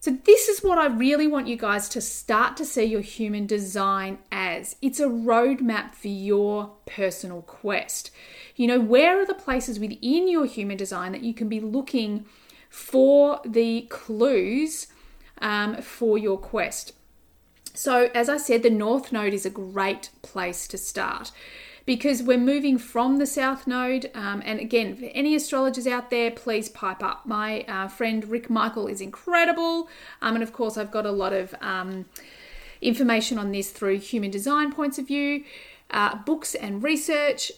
So, 0.05 0.11
this 0.23 0.49
is 0.49 0.61
what 0.61 0.77
I 0.77 0.85
really 0.85 1.25
want 1.25 1.47
you 1.47 1.57
guys 1.57 1.89
to 1.89 1.99
start 1.99 2.57
to 2.57 2.65
see 2.65 2.83
your 2.83 3.01
human 3.01 3.47
design 3.47 4.19
as 4.31 4.75
it's 4.79 4.99
a 4.99 5.07
roadmap 5.07 5.95
for 5.95 6.09
your 6.09 6.73
personal 6.85 7.41
quest. 7.41 8.11
You 8.55 8.67
know, 8.67 8.79
where 8.79 9.19
are 9.19 9.25
the 9.25 9.33
places 9.33 9.79
within 9.79 10.27
your 10.27 10.45
human 10.45 10.77
design 10.77 11.11
that 11.13 11.23
you 11.23 11.33
can 11.33 11.49
be 11.49 11.59
looking 11.59 12.27
for 12.69 13.41
the 13.43 13.87
clues 13.89 14.85
um, 15.41 15.81
for 15.81 16.19
your 16.19 16.37
quest. 16.37 16.93
So, 17.73 18.11
as 18.13 18.29
I 18.29 18.37
said, 18.37 18.61
the 18.61 18.69
North 18.69 19.11
Node 19.11 19.33
is 19.33 19.47
a 19.47 19.49
great 19.49 20.11
place 20.21 20.67
to 20.67 20.77
start 20.77 21.31
because 21.85 22.23
we're 22.23 22.37
moving 22.37 22.77
from 22.77 23.17
the 23.17 23.25
South 23.25 23.67
Node. 23.67 24.09
Um, 24.15 24.41
and 24.45 24.59
again, 24.59 24.95
for 24.95 25.05
any 25.13 25.35
astrologers 25.35 25.85
out 25.85 26.09
there, 26.09 26.31
please 26.31 26.67
pipe 26.67 27.03
up. 27.03 27.25
My 27.25 27.61
uh, 27.63 27.87
friend 27.87 28.27
Rick 28.27 28.49
Michael 28.49 28.87
is 28.87 29.01
incredible. 29.01 29.87
Um, 30.21 30.35
and 30.35 30.43
of 30.43 30.51
course, 30.51 30.77
I've 30.77 30.91
got 30.91 31.05
a 31.05 31.11
lot 31.11 31.33
of 31.33 31.53
um, 31.61 32.05
information 32.81 33.37
on 33.37 33.51
this 33.51 33.71
through 33.71 33.99
human 33.99 34.31
design 34.31 34.71
points 34.71 34.97
of 34.97 35.07
view, 35.07 35.43
uh, 35.91 36.15
books 36.15 36.55
and 36.55 36.81
research. 36.83 37.51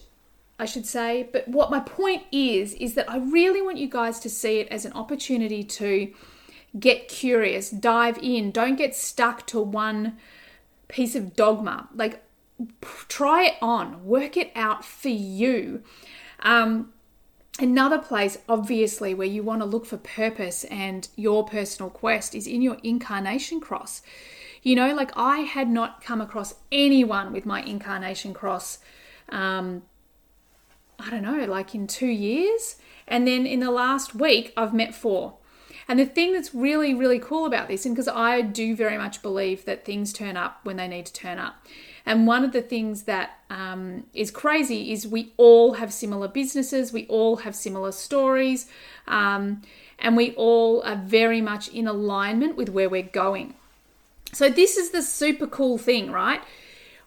I 0.60 0.66
should 0.66 0.86
say, 0.86 1.28
but 1.32 1.46
what 1.46 1.70
my 1.70 1.78
point 1.78 2.24
is, 2.32 2.74
is 2.74 2.94
that 2.94 3.08
I 3.08 3.18
really 3.18 3.62
want 3.62 3.78
you 3.78 3.88
guys 3.88 4.18
to 4.20 4.28
see 4.28 4.58
it 4.58 4.66
as 4.68 4.84
an 4.84 4.92
opportunity 4.92 5.62
to 5.62 6.12
get 6.78 7.06
curious, 7.06 7.70
dive 7.70 8.18
in, 8.18 8.50
don't 8.50 8.74
get 8.74 8.96
stuck 8.96 9.46
to 9.46 9.60
one 9.60 10.16
piece 10.88 11.14
of 11.14 11.36
dogma. 11.36 11.88
Like, 11.94 12.24
try 13.08 13.46
it 13.46 13.54
on, 13.60 14.04
work 14.04 14.36
it 14.36 14.52
out 14.54 14.84
for 14.84 15.08
you. 15.08 15.82
Um, 16.40 16.92
another 17.58 17.98
place, 17.98 18.38
obviously, 18.48 19.14
where 19.14 19.26
you 19.26 19.42
want 19.42 19.62
to 19.62 19.66
look 19.66 19.86
for 19.86 19.96
purpose 19.96 20.64
and 20.64 21.08
your 21.16 21.44
personal 21.44 21.90
quest 21.90 22.34
is 22.34 22.46
in 22.46 22.62
your 22.62 22.78
incarnation 22.82 23.60
cross. 23.60 24.02
You 24.62 24.74
know, 24.74 24.94
like 24.94 25.12
I 25.16 25.38
had 25.38 25.68
not 25.68 26.02
come 26.02 26.20
across 26.20 26.54
anyone 26.72 27.32
with 27.32 27.46
my 27.46 27.62
incarnation 27.62 28.34
cross. 28.34 28.78
Um, 29.28 29.82
I 30.98 31.10
don't 31.10 31.22
know, 31.22 31.44
like 31.44 31.74
in 31.74 31.86
two 31.86 32.08
years. 32.08 32.76
And 33.06 33.26
then 33.26 33.46
in 33.46 33.60
the 33.60 33.70
last 33.70 34.14
week, 34.14 34.52
I've 34.56 34.74
met 34.74 34.94
four. 34.94 35.34
And 35.86 35.98
the 35.98 36.04
thing 36.04 36.32
that's 36.32 36.54
really, 36.54 36.92
really 36.92 37.18
cool 37.18 37.46
about 37.46 37.68
this, 37.68 37.86
and 37.86 37.94
because 37.94 38.08
I 38.08 38.42
do 38.42 38.76
very 38.76 38.98
much 38.98 39.22
believe 39.22 39.64
that 39.64 39.86
things 39.86 40.12
turn 40.12 40.36
up 40.36 40.60
when 40.62 40.76
they 40.76 40.86
need 40.86 41.06
to 41.06 41.12
turn 41.12 41.38
up. 41.38 41.66
And 42.08 42.26
one 42.26 42.42
of 42.42 42.52
the 42.52 42.62
things 42.62 43.02
that 43.02 43.38
um, 43.50 44.04
is 44.14 44.30
crazy 44.30 44.92
is 44.92 45.06
we 45.06 45.34
all 45.36 45.74
have 45.74 45.92
similar 45.92 46.26
businesses, 46.26 46.90
we 46.90 47.06
all 47.06 47.36
have 47.36 47.54
similar 47.54 47.92
stories, 47.92 48.66
um, 49.06 49.60
and 49.98 50.16
we 50.16 50.32
all 50.32 50.82
are 50.84 50.96
very 50.96 51.42
much 51.42 51.68
in 51.68 51.86
alignment 51.86 52.56
with 52.56 52.70
where 52.70 52.88
we're 52.88 53.02
going. 53.02 53.52
So, 54.32 54.48
this 54.48 54.78
is 54.78 54.88
the 54.88 55.02
super 55.02 55.46
cool 55.46 55.76
thing, 55.76 56.10
right? 56.10 56.40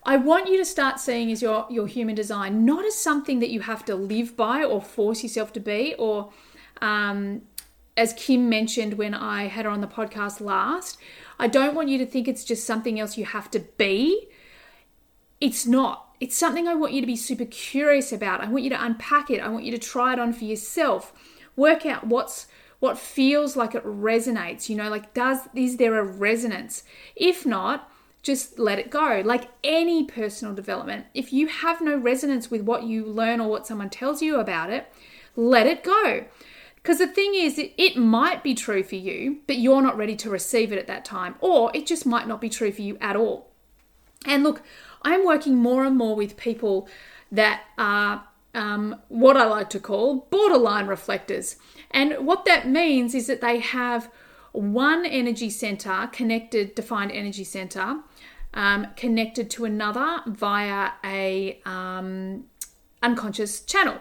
I 0.04 0.18
want 0.18 0.48
you 0.48 0.58
to 0.58 0.66
start 0.66 1.00
seeing 1.00 1.32
as 1.32 1.42
your, 1.42 1.66
your 1.72 1.88
human 1.88 2.14
design 2.14 2.64
not 2.64 2.86
as 2.86 2.96
something 2.96 3.40
that 3.40 3.50
you 3.50 3.62
have 3.62 3.84
to 3.86 3.96
live 3.96 4.38
by 4.38 4.64
or 4.64 4.84
force 4.84 5.24
yourself 5.24 5.52
to 5.54 5.60
be, 5.60 5.96
or 5.98 6.32
um, 6.80 7.42
as 7.98 8.14
Kim 8.14 8.50
mentioned 8.50 9.00
when 9.00 9.16
I 9.16 9.48
had 9.48 9.66
her 9.66 9.72
on 9.72 9.82
the 9.82 9.88
podcast 9.88 10.42
last, 10.42 11.00
I 11.40 11.48
don't 11.48 11.74
want 11.74 11.90
you 11.90 11.98
to 11.98 12.06
think 12.06 12.28
it's 12.28 12.44
just 12.44 12.68
something 12.68 13.00
else 13.00 13.18
you 13.18 13.26
have 13.26 13.50
to 13.50 13.62
be. 13.62 14.28
It's 15.42 15.66
not. 15.66 16.08
It's 16.20 16.38
something 16.38 16.68
I 16.68 16.76
want 16.76 16.94
you 16.94 17.02
to 17.02 17.08
be 17.08 17.16
super 17.16 17.46
curious 17.46 18.14
about. 18.14 18.42
I 18.42 18.48
want 18.48 18.64
you 18.64 18.70
to 18.70 18.86
unpack 18.86 19.32
it. 19.32 19.42
I 19.42 19.50
want 19.50 19.66
you 19.66 19.72
to 19.72 19.80
try 19.80 20.14
it 20.14 20.20
on 20.20 20.34
for 20.34 20.46
yourself. 20.46 21.12
Work 21.56 21.86
out 21.86 22.06
what's 22.08 22.48
what 22.80 22.98
feels 22.98 23.56
like 23.56 23.76
it 23.76 23.86
resonates, 23.86 24.68
you 24.68 24.76
know, 24.76 24.90
like 24.90 25.14
does 25.14 25.42
is 25.54 25.78
there 25.78 26.00
a 26.00 26.04
resonance? 26.04 26.84
If 27.16 27.46
not, 27.46 27.92
just 28.24 28.58
let 28.58 28.80
it 28.80 28.90
go. 28.90 29.22
Like 29.24 29.50
any 29.64 30.04
personal 30.04 30.54
development, 30.54 31.06
if 31.14 31.32
you 31.32 31.48
have 31.48 31.82
no 31.82 31.96
resonance 31.96 32.50
with 32.50 32.62
what 32.62 32.84
you 32.84 33.06
learn 33.06 33.40
or 33.40 33.50
what 33.50 33.68
someone 33.68 33.90
tells 33.90 34.22
you 34.22 34.40
about 34.40 34.70
it, 34.72 34.92
let 35.36 35.68
it 35.68 35.84
go. 35.84 36.26
Because 36.76 36.98
the 36.98 37.08
thing 37.08 37.36
is, 37.36 37.60
it, 37.60 37.74
it 37.78 37.96
might 37.96 38.44
be 38.44 38.56
true 38.56 38.82
for 38.82 38.96
you, 38.96 39.42
but 39.46 39.60
you're 39.60 39.84
not 39.84 39.98
ready 39.98 40.16
to 40.16 40.30
receive 40.32 40.72
it 40.72 40.80
at 40.80 40.88
that 40.88 41.06
time, 41.06 41.36
or 41.40 41.70
it 41.76 41.86
just 41.86 42.08
might 42.08 42.28
not 42.28 42.42
be 42.42 42.50
true 42.50 42.72
for 42.72 42.82
you 42.82 42.98
at 43.00 43.16
all. 43.16 43.52
And 44.26 44.44
look, 44.44 44.64
I'm 45.04 45.26
working 45.26 45.56
more 45.56 45.84
and 45.84 45.98
more 45.98 46.16
with 46.16 46.38
people 46.38 46.88
that 47.32 47.64
are 47.78 48.26
um, 48.54 48.98
what 49.08 49.38
I 49.38 49.46
like 49.46 49.70
to 49.72 49.80
call 49.80 50.28
borderline 50.30 50.88
reflectors. 50.88 51.56
And 51.90 52.26
what 52.26 52.46
that 52.46 52.68
means 52.68 53.16
is 53.16 53.28
that 53.28 53.42
they 53.42 53.60
have 53.60 54.12
one 54.52 55.06
energy 55.06 55.50
center 55.50 56.10
connected, 56.12 56.76
defined 56.76 57.12
energy 57.12 57.46
center, 57.46 58.02
um, 58.54 58.88
connected 58.98 59.50
to 59.52 59.66
another 59.66 60.22
via 60.28 60.92
a 61.06 61.62
um, 61.66 62.46
unconscious 63.02 63.62
channel. 63.62 63.98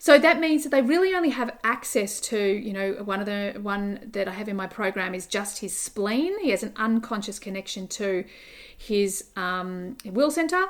So 0.00 0.18
that 0.18 0.40
means 0.40 0.62
that 0.62 0.70
they 0.70 0.80
really 0.80 1.14
only 1.14 1.28
have 1.28 1.58
access 1.62 2.20
to, 2.22 2.38
you 2.38 2.72
know, 2.72 2.94
one 3.04 3.20
of 3.20 3.26
the 3.26 3.58
one 3.60 4.00
that 4.12 4.28
I 4.28 4.30
have 4.30 4.48
in 4.48 4.56
my 4.56 4.66
program 4.66 5.14
is 5.14 5.26
just 5.26 5.58
his 5.58 5.76
spleen. 5.76 6.40
He 6.40 6.48
has 6.52 6.62
an 6.62 6.72
unconscious 6.76 7.38
connection 7.38 7.86
to 7.88 8.24
his 8.78 9.26
um, 9.36 9.98
will 10.06 10.30
center. 10.30 10.64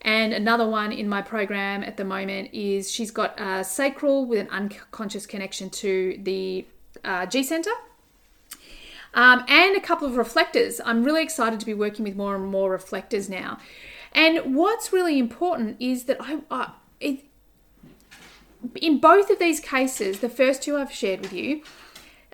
And 0.00 0.32
another 0.32 0.68
one 0.68 0.90
in 0.90 1.08
my 1.08 1.22
program 1.22 1.84
at 1.84 1.96
the 1.96 2.04
moment 2.04 2.50
is 2.52 2.90
she's 2.90 3.12
got 3.12 3.40
a 3.40 3.62
sacral 3.62 4.26
with 4.26 4.40
an 4.40 4.50
unconscious 4.50 5.24
connection 5.24 5.70
to 5.70 6.18
the 6.20 6.66
uh, 7.04 7.26
G 7.26 7.44
center. 7.44 7.70
Um, 9.14 9.44
and 9.46 9.76
a 9.76 9.80
couple 9.80 10.08
of 10.08 10.16
reflectors. 10.16 10.80
I'm 10.84 11.04
really 11.04 11.22
excited 11.22 11.60
to 11.60 11.66
be 11.66 11.74
working 11.74 12.04
with 12.04 12.16
more 12.16 12.34
and 12.34 12.46
more 12.46 12.72
reflectors 12.72 13.28
now. 13.28 13.60
And 14.10 14.56
what's 14.56 14.92
really 14.92 15.16
important 15.20 15.76
is 15.78 16.04
that 16.06 16.16
I, 16.18 16.40
uh, 16.50 16.70
it, 16.98 17.27
in 18.74 18.98
both 18.98 19.30
of 19.30 19.38
these 19.38 19.60
cases, 19.60 20.20
the 20.20 20.28
first 20.28 20.62
two 20.62 20.76
I've 20.76 20.92
shared 20.92 21.20
with 21.20 21.32
you, 21.32 21.62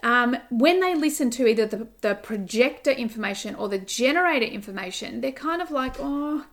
um, 0.02 0.36
when 0.50 0.80
they 0.80 0.94
listen 0.94 1.30
to 1.30 1.46
either 1.46 1.66
the, 1.66 1.88
the 2.02 2.14
projector 2.14 2.90
information 2.90 3.54
or 3.54 3.68
the 3.68 3.78
generator 3.78 4.44
information, 4.44 5.22
they're 5.22 5.32
kind 5.32 5.62
of 5.62 5.70
like, 5.70 5.94
oh, 5.98 6.44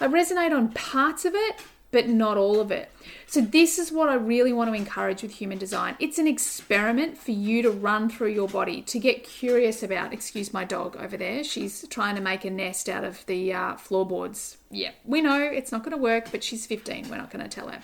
I 0.00 0.08
resonate 0.08 0.56
on 0.56 0.72
parts 0.72 1.24
of 1.24 1.34
it, 1.34 1.60
but 1.90 2.08
not 2.08 2.36
all 2.36 2.60
of 2.60 2.70
it. 2.70 2.90
So, 3.26 3.40
this 3.40 3.78
is 3.78 3.92
what 3.92 4.08
I 4.08 4.14
really 4.14 4.52
want 4.52 4.70
to 4.70 4.74
encourage 4.74 5.22
with 5.22 5.32
human 5.32 5.58
design. 5.58 5.96
It's 5.98 6.18
an 6.18 6.26
experiment 6.26 7.18
for 7.18 7.32
you 7.32 7.62
to 7.62 7.70
run 7.70 8.08
through 8.08 8.28
your 8.28 8.48
body 8.48 8.82
to 8.82 8.98
get 8.98 9.24
curious 9.24 9.82
about. 9.82 10.12
Excuse 10.12 10.52
my 10.52 10.64
dog 10.64 10.96
over 10.96 11.16
there. 11.16 11.44
She's 11.44 11.86
trying 11.88 12.14
to 12.14 12.22
make 12.22 12.44
a 12.44 12.50
nest 12.50 12.88
out 12.88 13.04
of 13.04 13.24
the 13.26 13.52
uh, 13.52 13.76
floorboards. 13.76 14.58
Yeah, 14.70 14.90
we 15.04 15.20
know 15.20 15.42
it's 15.42 15.72
not 15.72 15.82
going 15.82 15.96
to 15.96 16.02
work, 16.02 16.30
but 16.30 16.42
she's 16.42 16.66
15. 16.66 17.08
We're 17.10 17.16
not 17.16 17.30
going 17.30 17.42
to 17.42 17.48
tell 17.48 17.68
her. 17.68 17.80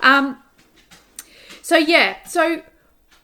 Um, 0.00 0.38
so, 1.62 1.76
yeah, 1.76 2.16
so 2.24 2.62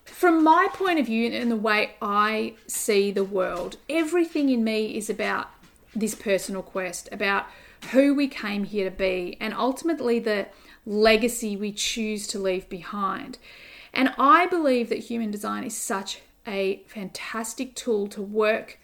from 0.04 0.42
my 0.42 0.68
point 0.72 0.98
of 0.98 1.06
view 1.06 1.30
and 1.32 1.50
the 1.50 1.56
way 1.56 1.96
I 2.00 2.54
see 2.66 3.10
the 3.10 3.24
world, 3.24 3.76
everything 3.88 4.48
in 4.48 4.64
me 4.64 4.96
is 4.96 5.10
about 5.10 5.50
this 5.94 6.14
personal 6.14 6.62
quest, 6.62 7.08
about 7.12 7.46
who 7.92 8.14
we 8.14 8.28
came 8.28 8.64
here 8.64 8.88
to 8.88 8.96
be, 8.96 9.36
and 9.40 9.52
ultimately 9.54 10.18
the 10.18 10.46
legacy 10.86 11.56
we 11.56 11.72
choose 11.72 12.26
to 12.28 12.38
leave 12.38 12.68
behind. 12.68 13.38
And 13.92 14.12
I 14.18 14.46
believe 14.46 14.88
that 14.88 14.98
human 14.98 15.30
design 15.30 15.64
is 15.64 15.76
such 15.76 16.20
a 16.46 16.82
fantastic 16.86 17.74
tool 17.74 18.06
to 18.08 18.22
work 18.22 18.78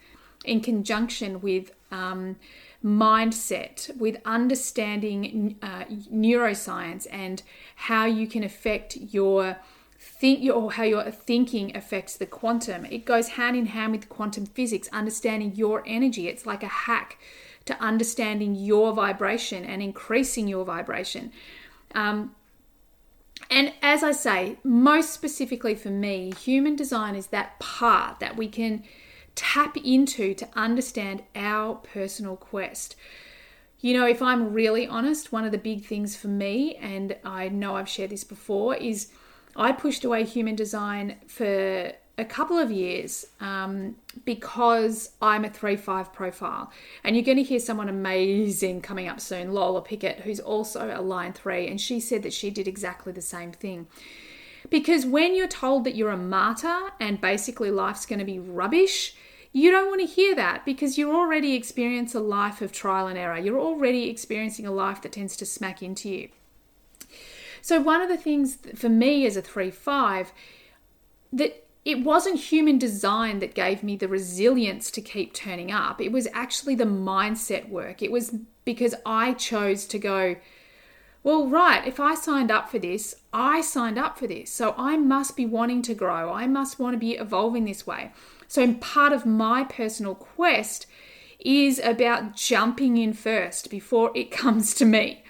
in 0.45 0.61
conjunction 0.61 1.41
with 1.41 1.71
um, 1.91 2.37
mindset, 2.83 3.95
with 3.97 4.17
understanding 4.25 5.57
uh, 5.61 5.85
neuroscience 6.11 7.05
and 7.11 7.43
how 7.75 8.05
you 8.05 8.27
can 8.27 8.43
affect 8.43 8.97
your 8.97 9.57
think 9.99 10.49
or 10.49 10.71
how 10.71 10.83
your 10.83 11.11
thinking 11.11 11.75
affects 11.75 12.15
the 12.17 12.25
quantum. 12.25 12.85
It 12.85 13.05
goes 13.05 13.29
hand 13.29 13.55
in 13.55 13.67
hand 13.67 13.91
with 13.91 14.09
quantum 14.09 14.47
physics, 14.47 14.89
understanding 14.91 15.53
your 15.55 15.83
energy. 15.85 16.27
It's 16.27 16.45
like 16.45 16.63
a 16.63 16.67
hack 16.67 17.19
to 17.65 17.79
understanding 17.79 18.55
your 18.55 18.93
vibration 18.93 19.63
and 19.63 19.83
increasing 19.83 20.47
your 20.47 20.65
vibration. 20.65 21.31
Um, 21.93 22.35
and 23.49 23.73
as 23.81 24.03
I 24.03 24.11
say, 24.11 24.57
most 24.63 25.11
specifically 25.11 25.75
for 25.75 25.89
me, 25.89 26.33
human 26.39 26.75
design 26.75 27.15
is 27.15 27.27
that 27.27 27.59
part 27.59 28.19
that 28.19 28.35
we 28.37 28.47
can 28.47 28.83
tap 29.35 29.77
into 29.77 30.33
to 30.33 30.47
understand 30.55 31.23
our 31.35 31.75
personal 31.75 32.35
quest. 32.35 32.95
You 33.79 33.97
know, 33.97 34.05
if 34.05 34.21
I'm 34.21 34.53
really 34.53 34.87
honest, 34.87 35.31
one 35.31 35.43
of 35.43 35.51
the 35.51 35.57
big 35.57 35.85
things 35.85 36.15
for 36.15 36.27
me, 36.27 36.75
and 36.75 37.15
I 37.25 37.49
know 37.49 37.75
I've 37.75 37.89
shared 37.89 38.11
this 38.11 38.23
before, 38.23 38.75
is 38.75 39.11
I 39.55 39.71
pushed 39.71 40.05
away 40.05 40.23
human 40.23 40.55
design 40.55 41.17
for 41.27 41.93
a 42.17 42.25
couple 42.25 42.59
of 42.59 42.71
years 42.71 43.25
um, 43.39 43.95
because 44.25 45.11
I'm 45.21 45.43
a 45.45 45.49
3 45.49 45.75
5 45.75 46.13
profile. 46.13 46.71
And 47.03 47.15
you're 47.15 47.25
going 47.25 47.37
to 47.37 47.43
hear 47.43 47.59
someone 47.59 47.89
amazing 47.89 48.81
coming 48.81 49.07
up 49.07 49.19
soon, 49.19 49.53
Lola 49.53 49.81
Pickett, 49.81 50.21
who's 50.21 50.39
also 50.39 50.93
a 50.95 51.01
line 51.01 51.33
3. 51.33 51.67
And 51.67 51.81
she 51.81 51.99
said 51.99 52.23
that 52.23 52.33
she 52.33 52.51
did 52.51 52.67
exactly 52.67 53.11
the 53.11 53.21
same 53.21 53.51
thing. 53.51 53.87
Because 54.71 55.05
when 55.05 55.35
you're 55.35 55.47
told 55.47 55.83
that 55.83 55.95
you're 55.95 56.09
a 56.09 56.17
martyr 56.17 56.91
and 56.99 57.21
basically 57.21 57.69
life's 57.69 58.07
going 58.07 58.19
to 58.19 58.25
be 58.25 58.39
rubbish, 58.39 59.13
you 59.51 59.69
don't 59.69 59.89
want 59.89 59.99
to 59.99 60.07
hear 60.07 60.33
that 60.33 60.65
because 60.65 60.97
you 60.97 61.13
already 61.13 61.53
experience 61.53 62.15
a 62.15 62.21
life 62.21 62.61
of 62.61 62.71
trial 62.71 63.07
and 63.07 63.17
error. 63.17 63.37
You're 63.37 63.59
already 63.59 64.09
experiencing 64.09 64.65
a 64.65 64.71
life 64.71 65.01
that 65.01 65.11
tends 65.11 65.35
to 65.37 65.45
smack 65.45 65.83
into 65.83 66.09
you. 66.09 66.29
So, 67.61 67.79
one 67.81 68.01
of 68.01 68.09
the 68.09 68.17
things 68.17 68.57
for 68.73 68.89
me 68.89 69.25
as 69.27 69.37
a 69.37 69.41
3 69.41 69.69
5 69.69 70.31
that 71.33 71.67
it 71.83 72.03
wasn't 72.03 72.39
human 72.39 72.77
design 72.77 73.39
that 73.39 73.53
gave 73.53 73.83
me 73.83 73.95
the 73.97 74.07
resilience 74.07 74.89
to 74.91 75.01
keep 75.01 75.33
turning 75.33 75.71
up. 75.71 75.99
It 75.99 76.11
was 76.11 76.27
actually 76.33 76.75
the 76.75 76.85
mindset 76.85 77.69
work. 77.69 78.01
It 78.01 78.11
was 78.11 78.35
because 78.65 78.95
I 79.05 79.33
chose 79.33 79.85
to 79.87 79.99
go, 79.99 80.35
well, 81.23 81.47
right, 81.47 81.85
if 81.87 81.99
I 81.99 82.15
signed 82.15 82.49
up 82.49 82.69
for 82.69 82.79
this, 82.79 83.15
I 83.31 83.61
signed 83.61 83.99
up 83.99 84.17
for 84.17 84.25
this. 84.25 84.51
So 84.51 84.73
I 84.77 84.97
must 84.97 85.37
be 85.37 85.45
wanting 85.45 85.83
to 85.83 85.93
grow. 85.93 86.33
I 86.33 86.47
must 86.47 86.79
want 86.79 86.95
to 86.95 86.99
be 86.99 87.11
evolving 87.11 87.65
this 87.65 87.85
way. 87.85 88.11
So, 88.47 88.73
part 88.73 89.13
of 89.13 89.25
my 89.25 89.63
personal 89.63 90.13
quest 90.13 90.85
is 91.39 91.79
about 91.79 92.35
jumping 92.35 92.97
in 92.97 93.13
first 93.13 93.69
before 93.69 94.11
it 94.13 94.29
comes 94.31 94.73
to 94.75 94.85
me. 94.85 95.23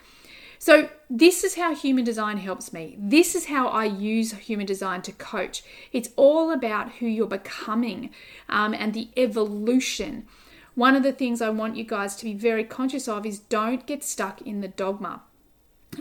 So, 0.57 0.89
this 1.09 1.43
is 1.43 1.55
how 1.55 1.75
human 1.75 2.03
design 2.03 2.37
helps 2.37 2.71
me. 2.71 2.95
This 2.97 3.35
is 3.35 3.45
how 3.45 3.67
I 3.67 3.85
use 3.85 4.31
human 4.33 4.65
design 4.65 5.01
to 5.03 5.11
coach. 5.11 5.61
It's 5.91 6.09
all 6.15 6.51
about 6.51 6.93
who 6.93 7.05
you're 7.05 7.27
becoming 7.27 8.09
um, 8.47 8.73
and 8.73 8.93
the 8.93 9.09
evolution. 9.17 10.25
One 10.73 10.95
of 10.95 11.03
the 11.03 11.11
things 11.11 11.41
I 11.41 11.49
want 11.49 11.75
you 11.75 11.83
guys 11.83 12.15
to 12.15 12.25
be 12.25 12.33
very 12.33 12.63
conscious 12.63 13.07
of 13.07 13.25
is 13.25 13.39
don't 13.39 13.85
get 13.85 14.03
stuck 14.03 14.41
in 14.41 14.61
the 14.61 14.67
dogma. 14.69 15.21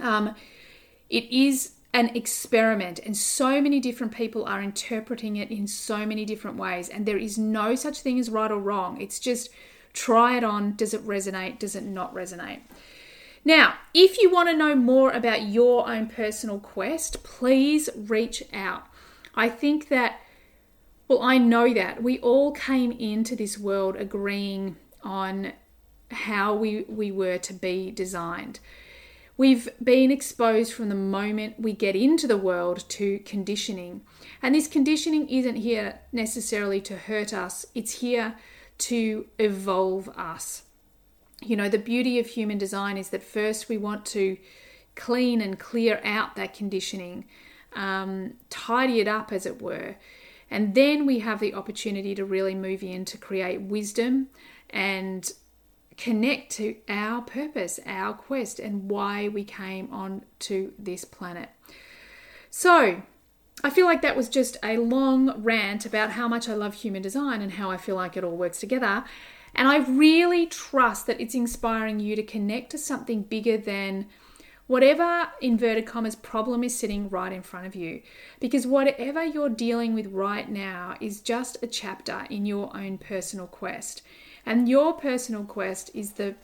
Um, 0.00 0.34
it 1.08 1.30
is 1.30 1.72
an 1.92 2.14
experiment, 2.14 3.00
and 3.00 3.16
so 3.16 3.60
many 3.60 3.80
different 3.80 4.14
people 4.14 4.44
are 4.44 4.62
interpreting 4.62 5.36
it 5.36 5.50
in 5.50 5.66
so 5.66 6.06
many 6.06 6.24
different 6.24 6.56
ways. 6.56 6.88
And 6.88 7.04
there 7.04 7.18
is 7.18 7.36
no 7.36 7.74
such 7.74 8.00
thing 8.00 8.18
as 8.20 8.30
right 8.30 8.50
or 8.50 8.58
wrong. 8.58 9.00
It's 9.00 9.18
just 9.18 9.50
try 9.92 10.36
it 10.36 10.44
on. 10.44 10.76
Does 10.76 10.94
it 10.94 11.04
resonate? 11.06 11.58
Does 11.58 11.74
it 11.74 11.84
not 11.84 12.14
resonate? 12.14 12.60
Now, 13.44 13.74
if 13.94 14.20
you 14.20 14.30
want 14.30 14.50
to 14.50 14.56
know 14.56 14.74
more 14.74 15.10
about 15.10 15.42
your 15.42 15.88
own 15.88 16.08
personal 16.08 16.58
quest, 16.58 17.24
please 17.24 17.88
reach 17.96 18.42
out. 18.52 18.86
I 19.34 19.48
think 19.48 19.88
that, 19.88 20.20
well, 21.08 21.22
I 21.22 21.38
know 21.38 21.72
that 21.72 22.02
we 22.02 22.18
all 22.20 22.52
came 22.52 22.92
into 22.92 23.34
this 23.34 23.58
world 23.58 23.96
agreeing 23.96 24.76
on 25.02 25.54
how 26.10 26.54
we, 26.54 26.84
we 26.88 27.10
were 27.10 27.38
to 27.38 27.54
be 27.54 27.90
designed. 27.90 28.60
We've 29.40 29.70
been 29.82 30.10
exposed 30.10 30.74
from 30.74 30.90
the 30.90 30.94
moment 30.94 31.58
we 31.58 31.72
get 31.72 31.96
into 31.96 32.26
the 32.26 32.36
world 32.36 32.84
to 32.90 33.20
conditioning. 33.20 34.02
And 34.42 34.54
this 34.54 34.68
conditioning 34.68 35.30
isn't 35.30 35.56
here 35.56 36.00
necessarily 36.12 36.78
to 36.82 36.94
hurt 36.94 37.32
us, 37.32 37.64
it's 37.74 38.00
here 38.00 38.34
to 38.90 39.28
evolve 39.38 40.10
us. 40.10 40.64
you 41.40 41.56
know, 41.56 41.70
the 41.70 41.78
beauty 41.78 42.18
of 42.18 42.26
human 42.26 42.58
design 42.58 42.98
is 42.98 43.08
that 43.08 43.22
first 43.22 43.70
we 43.70 43.78
want 43.78 44.04
to 44.04 44.36
clean 44.94 45.40
and 45.40 45.58
clear 45.58 46.02
out 46.04 46.36
that 46.36 46.52
conditioning, 46.52 47.24
um, 47.72 48.34
tidy 48.50 49.00
it 49.00 49.08
up, 49.08 49.32
as 49.32 49.46
it 49.46 49.62
were. 49.62 49.96
And 50.50 50.74
then 50.74 51.06
we 51.06 51.20
have 51.20 51.40
the 51.40 51.54
opportunity 51.54 52.14
to 52.14 52.26
really 52.26 52.54
move 52.54 52.82
in 52.82 53.06
to 53.06 53.16
create 53.16 53.62
wisdom 53.62 54.28
and 54.68 55.32
connect 56.00 56.50
to 56.52 56.74
our 56.88 57.20
purpose, 57.20 57.78
our 57.84 58.14
quest, 58.14 58.58
and 58.58 58.90
why 58.90 59.28
we 59.28 59.44
came 59.44 59.92
on 59.92 60.22
to 60.40 60.72
this 60.78 61.04
planet. 61.04 61.50
So, 62.48 63.02
I 63.62 63.68
feel 63.68 63.84
like 63.84 64.00
that 64.00 64.16
was 64.16 64.30
just 64.30 64.56
a 64.62 64.78
long 64.78 65.42
rant 65.42 65.84
about 65.84 66.12
how 66.12 66.26
much 66.26 66.48
I 66.48 66.54
love 66.54 66.74
human 66.74 67.02
design 67.02 67.42
and 67.42 67.52
how 67.52 67.70
I 67.70 67.76
feel 67.76 67.96
like 67.96 68.16
it 68.16 68.24
all 68.24 68.36
works 68.36 68.58
together. 68.58 69.04
And 69.54 69.68
I 69.68 69.78
really 69.78 70.46
trust 70.46 71.06
that 71.06 71.20
it's 71.20 71.34
inspiring 71.34 72.00
you 72.00 72.16
to 72.16 72.22
connect 72.22 72.70
to 72.70 72.78
something 72.78 73.22
bigger 73.22 73.58
than 73.58 74.06
whatever 74.68 75.28
inverted 75.42 75.84
commas 75.84 76.14
problem 76.14 76.64
is 76.64 76.78
sitting 76.78 77.10
right 77.10 77.32
in 77.32 77.42
front 77.42 77.66
of 77.66 77.74
you. 77.74 78.00
Because 78.38 78.66
whatever 78.66 79.22
you're 79.22 79.50
dealing 79.50 79.92
with 79.92 80.06
right 80.06 80.48
now 80.48 80.94
is 81.00 81.20
just 81.20 81.58
a 81.62 81.66
chapter 81.66 82.26
in 82.30 82.46
your 82.46 82.74
own 82.74 82.96
personal 82.96 83.46
quest. 83.46 84.00
And 84.44 84.68
your 84.68 84.94
personal 84.94 85.44
quest 85.44 85.90
is 85.94 86.12
the 86.12 86.34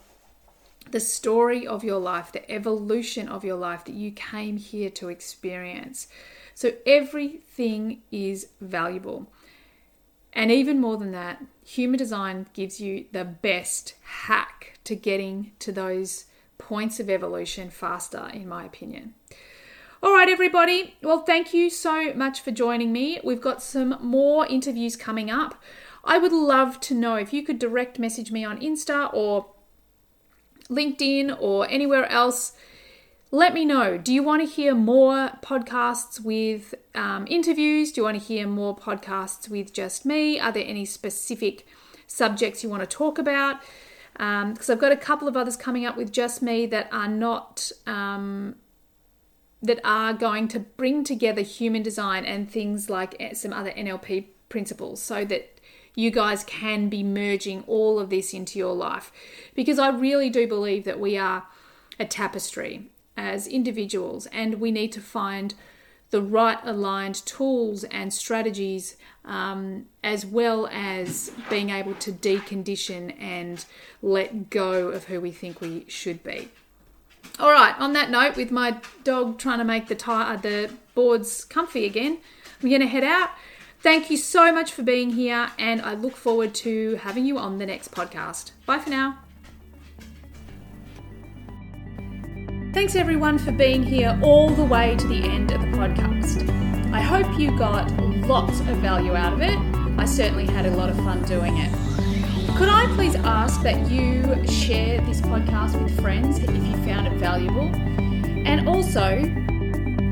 the 0.90 1.00
story 1.00 1.66
of 1.66 1.82
your 1.82 1.98
life, 1.98 2.30
the 2.30 2.48
evolution 2.50 3.28
of 3.28 3.44
your 3.44 3.56
life 3.56 3.84
that 3.84 3.94
you 3.94 4.12
came 4.12 4.56
here 4.56 4.90
to 4.90 5.08
experience. 5.08 6.06
So 6.54 6.72
everything 6.86 8.02
is 8.12 8.48
valuable. 8.60 9.26
And 10.32 10.52
even 10.52 10.80
more 10.80 10.96
than 10.96 11.12
that, 11.12 11.42
human 11.64 11.98
design 11.98 12.46
gives 12.52 12.80
you 12.80 13.06
the 13.12 13.24
best 13.24 13.94
hack 14.02 14.78
to 14.84 14.94
getting 14.94 15.52
to 15.60 15.72
those 15.72 16.26
points 16.58 17.00
of 17.00 17.10
evolution 17.10 17.70
faster, 17.70 18.30
in 18.32 18.46
my 18.48 18.64
opinion. 18.64 19.14
All 20.02 20.12
right, 20.12 20.28
everybody. 20.28 20.94
Well, 21.02 21.22
thank 21.22 21.54
you 21.54 21.70
so 21.70 22.12
much 22.14 22.40
for 22.42 22.50
joining 22.50 22.92
me. 22.92 23.18
We've 23.24 23.40
got 23.40 23.62
some 23.62 23.96
more 24.00 24.46
interviews 24.46 24.94
coming 24.94 25.30
up. 25.30 25.60
I 26.06 26.18
would 26.18 26.32
love 26.32 26.80
to 26.80 26.94
know 26.94 27.16
if 27.16 27.32
you 27.32 27.42
could 27.42 27.58
direct 27.58 27.98
message 27.98 28.30
me 28.30 28.44
on 28.44 28.60
Insta 28.60 29.12
or 29.12 29.46
LinkedIn 30.70 31.36
or 31.40 31.68
anywhere 31.68 32.06
else. 32.10 32.52
Let 33.32 33.52
me 33.52 33.64
know. 33.64 33.98
Do 33.98 34.14
you 34.14 34.22
want 34.22 34.40
to 34.42 34.48
hear 34.48 34.72
more 34.74 35.32
podcasts 35.42 36.20
with 36.20 36.74
um, 36.94 37.26
interviews? 37.28 37.90
Do 37.90 38.00
you 38.00 38.04
want 38.04 38.20
to 38.20 38.24
hear 38.24 38.46
more 38.46 38.76
podcasts 38.76 39.48
with 39.48 39.72
just 39.72 40.06
me? 40.06 40.38
Are 40.38 40.52
there 40.52 40.64
any 40.64 40.84
specific 40.84 41.66
subjects 42.06 42.62
you 42.62 42.70
want 42.70 42.82
to 42.82 42.86
talk 42.86 43.18
about? 43.18 43.60
Because 44.12 44.70
um, 44.70 44.72
I've 44.72 44.78
got 44.78 44.92
a 44.92 44.96
couple 44.96 45.26
of 45.26 45.36
others 45.36 45.56
coming 45.56 45.84
up 45.84 45.96
with 45.96 46.12
just 46.12 46.40
me 46.40 46.66
that 46.66 46.88
are 46.92 47.08
not 47.08 47.72
um, 47.84 48.54
that 49.60 49.80
are 49.84 50.12
going 50.12 50.46
to 50.48 50.60
bring 50.60 51.02
together 51.02 51.42
human 51.42 51.82
design 51.82 52.24
and 52.24 52.50
things 52.50 52.88
like 52.88 53.16
eh, 53.18 53.34
some 53.34 53.52
other 53.52 53.72
NLP 53.72 54.26
principles, 54.48 55.02
so 55.02 55.24
that 55.24 55.60
you 55.96 56.10
guys 56.12 56.44
can 56.44 56.88
be 56.88 57.02
merging 57.02 57.64
all 57.66 57.98
of 57.98 58.10
this 58.10 58.32
into 58.32 58.58
your 58.58 58.74
life. 58.74 59.10
Because 59.54 59.80
I 59.80 59.88
really 59.88 60.30
do 60.30 60.46
believe 60.46 60.84
that 60.84 61.00
we 61.00 61.16
are 61.16 61.46
a 61.98 62.04
tapestry 62.04 62.90
as 63.16 63.48
individuals 63.48 64.26
and 64.26 64.60
we 64.60 64.70
need 64.70 64.92
to 64.92 65.00
find 65.00 65.54
the 66.10 66.22
right 66.22 66.58
aligned 66.62 67.16
tools 67.26 67.82
and 67.84 68.12
strategies 68.12 68.96
um, 69.24 69.86
as 70.04 70.24
well 70.24 70.68
as 70.70 71.32
being 71.50 71.70
able 71.70 71.94
to 71.94 72.12
decondition 72.12 73.20
and 73.20 73.64
let 74.02 74.50
go 74.50 74.88
of 74.88 75.04
who 75.04 75.20
we 75.20 75.32
think 75.32 75.60
we 75.60 75.84
should 75.88 76.22
be. 76.22 76.48
All 77.40 77.50
right, 77.50 77.74
on 77.80 77.92
that 77.94 78.10
note, 78.10 78.36
with 78.36 78.52
my 78.52 78.78
dog 79.02 79.38
trying 79.38 79.58
to 79.58 79.64
make 79.64 79.88
the, 79.88 79.96
tire, 79.96 80.36
the 80.36 80.70
boards 80.94 81.44
comfy 81.44 81.84
again, 81.84 82.18
I'm 82.62 82.68
going 82.68 82.80
to 82.80 82.86
head 82.86 83.02
out. 83.02 83.30
Thank 83.80 84.10
you 84.10 84.16
so 84.16 84.52
much 84.52 84.72
for 84.72 84.82
being 84.82 85.10
here, 85.10 85.50
and 85.58 85.80
I 85.82 85.94
look 85.94 86.16
forward 86.16 86.54
to 86.56 86.96
having 86.96 87.24
you 87.24 87.38
on 87.38 87.58
the 87.58 87.66
next 87.66 87.92
podcast. 87.92 88.52
Bye 88.64 88.78
for 88.78 88.90
now. 88.90 89.18
Thanks 92.72 92.94
everyone 92.94 93.38
for 93.38 93.52
being 93.52 93.82
here 93.82 94.18
all 94.22 94.50
the 94.50 94.64
way 94.64 94.96
to 94.96 95.06
the 95.06 95.22
end 95.22 95.50
of 95.50 95.60
the 95.60 95.68
podcast. 95.68 96.46
I 96.92 97.00
hope 97.00 97.38
you 97.38 97.56
got 97.56 97.90
lots 98.26 98.60
of 98.60 98.66
value 98.78 99.14
out 99.14 99.32
of 99.32 99.40
it. 99.40 99.56
I 99.98 100.04
certainly 100.04 100.46
had 100.46 100.66
a 100.66 100.70
lot 100.76 100.90
of 100.90 100.96
fun 100.96 101.22
doing 101.24 101.56
it. 101.56 101.70
Could 102.58 102.68
I 102.68 102.86
please 102.94 103.14
ask 103.16 103.62
that 103.62 103.90
you 103.90 104.22
share 104.46 105.00
this 105.02 105.20
podcast 105.20 105.82
with 105.82 105.98
friends 106.00 106.38
if 106.38 106.50
you 106.50 106.76
found 106.84 107.06
it 107.06 107.14
valuable? 107.14 107.70
And 108.46 108.68
also, 108.68 109.22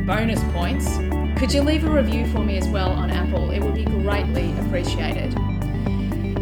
bonus 0.06 0.42
points 0.52 0.98
could 1.36 1.52
you 1.52 1.62
leave 1.62 1.84
a 1.84 1.90
review 1.90 2.26
for 2.28 2.38
me 2.38 2.56
as 2.56 2.68
well 2.68 2.90
on 2.90 3.10
Apple? 3.10 3.50
It 3.50 3.60
would 3.60 3.74
be 3.74 3.84
greatly 3.84 4.56
appreciated. 4.58 5.34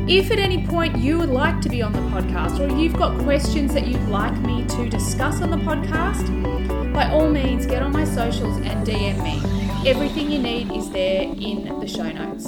If 0.09 0.31
at 0.31 0.39
any 0.39 0.67
point 0.67 0.99
you 0.99 1.19
would 1.19 1.29
like 1.29 1.61
to 1.63 1.69
be 1.69 1.81
on 1.81 1.93
the 1.93 2.01
podcast 2.01 2.59
or 2.61 2.77
you've 2.77 2.95
got 2.95 3.19
questions 3.21 3.73
that 3.75 3.87
you'd 3.87 4.09
like 4.09 4.37
me 4.41 4.67
to 4.67 4.89
discuss 4.89 5.41
on 5.41 5.51
the 5.51 5.57
podcast, 5.57 6.93
by 6.93 7.09
all 7.09 7.29
means 7.29 7.67
get 7.67 7.83
on 7.83 7.93
my 7.93 8.05
socials 8.05 8.59
and 8.59 8.87
DM 8.87 9.23
me. 9.23 9.89
Everything 9.89 10.31
you 10.31 10.39
need 10.39 10.71
is 10.73 10.91
there 10.91 11.23
in 11.23 11.79
the 11.81 11.87
show 11.87 12.11
notes. 12.11 12.47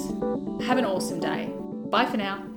Have 0.66 0.78
an 0.78 0.84
awesome 0.84 1.20
day. 1.20 1.50
Bye 1.90 2.06
for 2.06 2.16
now. 2.16 2.53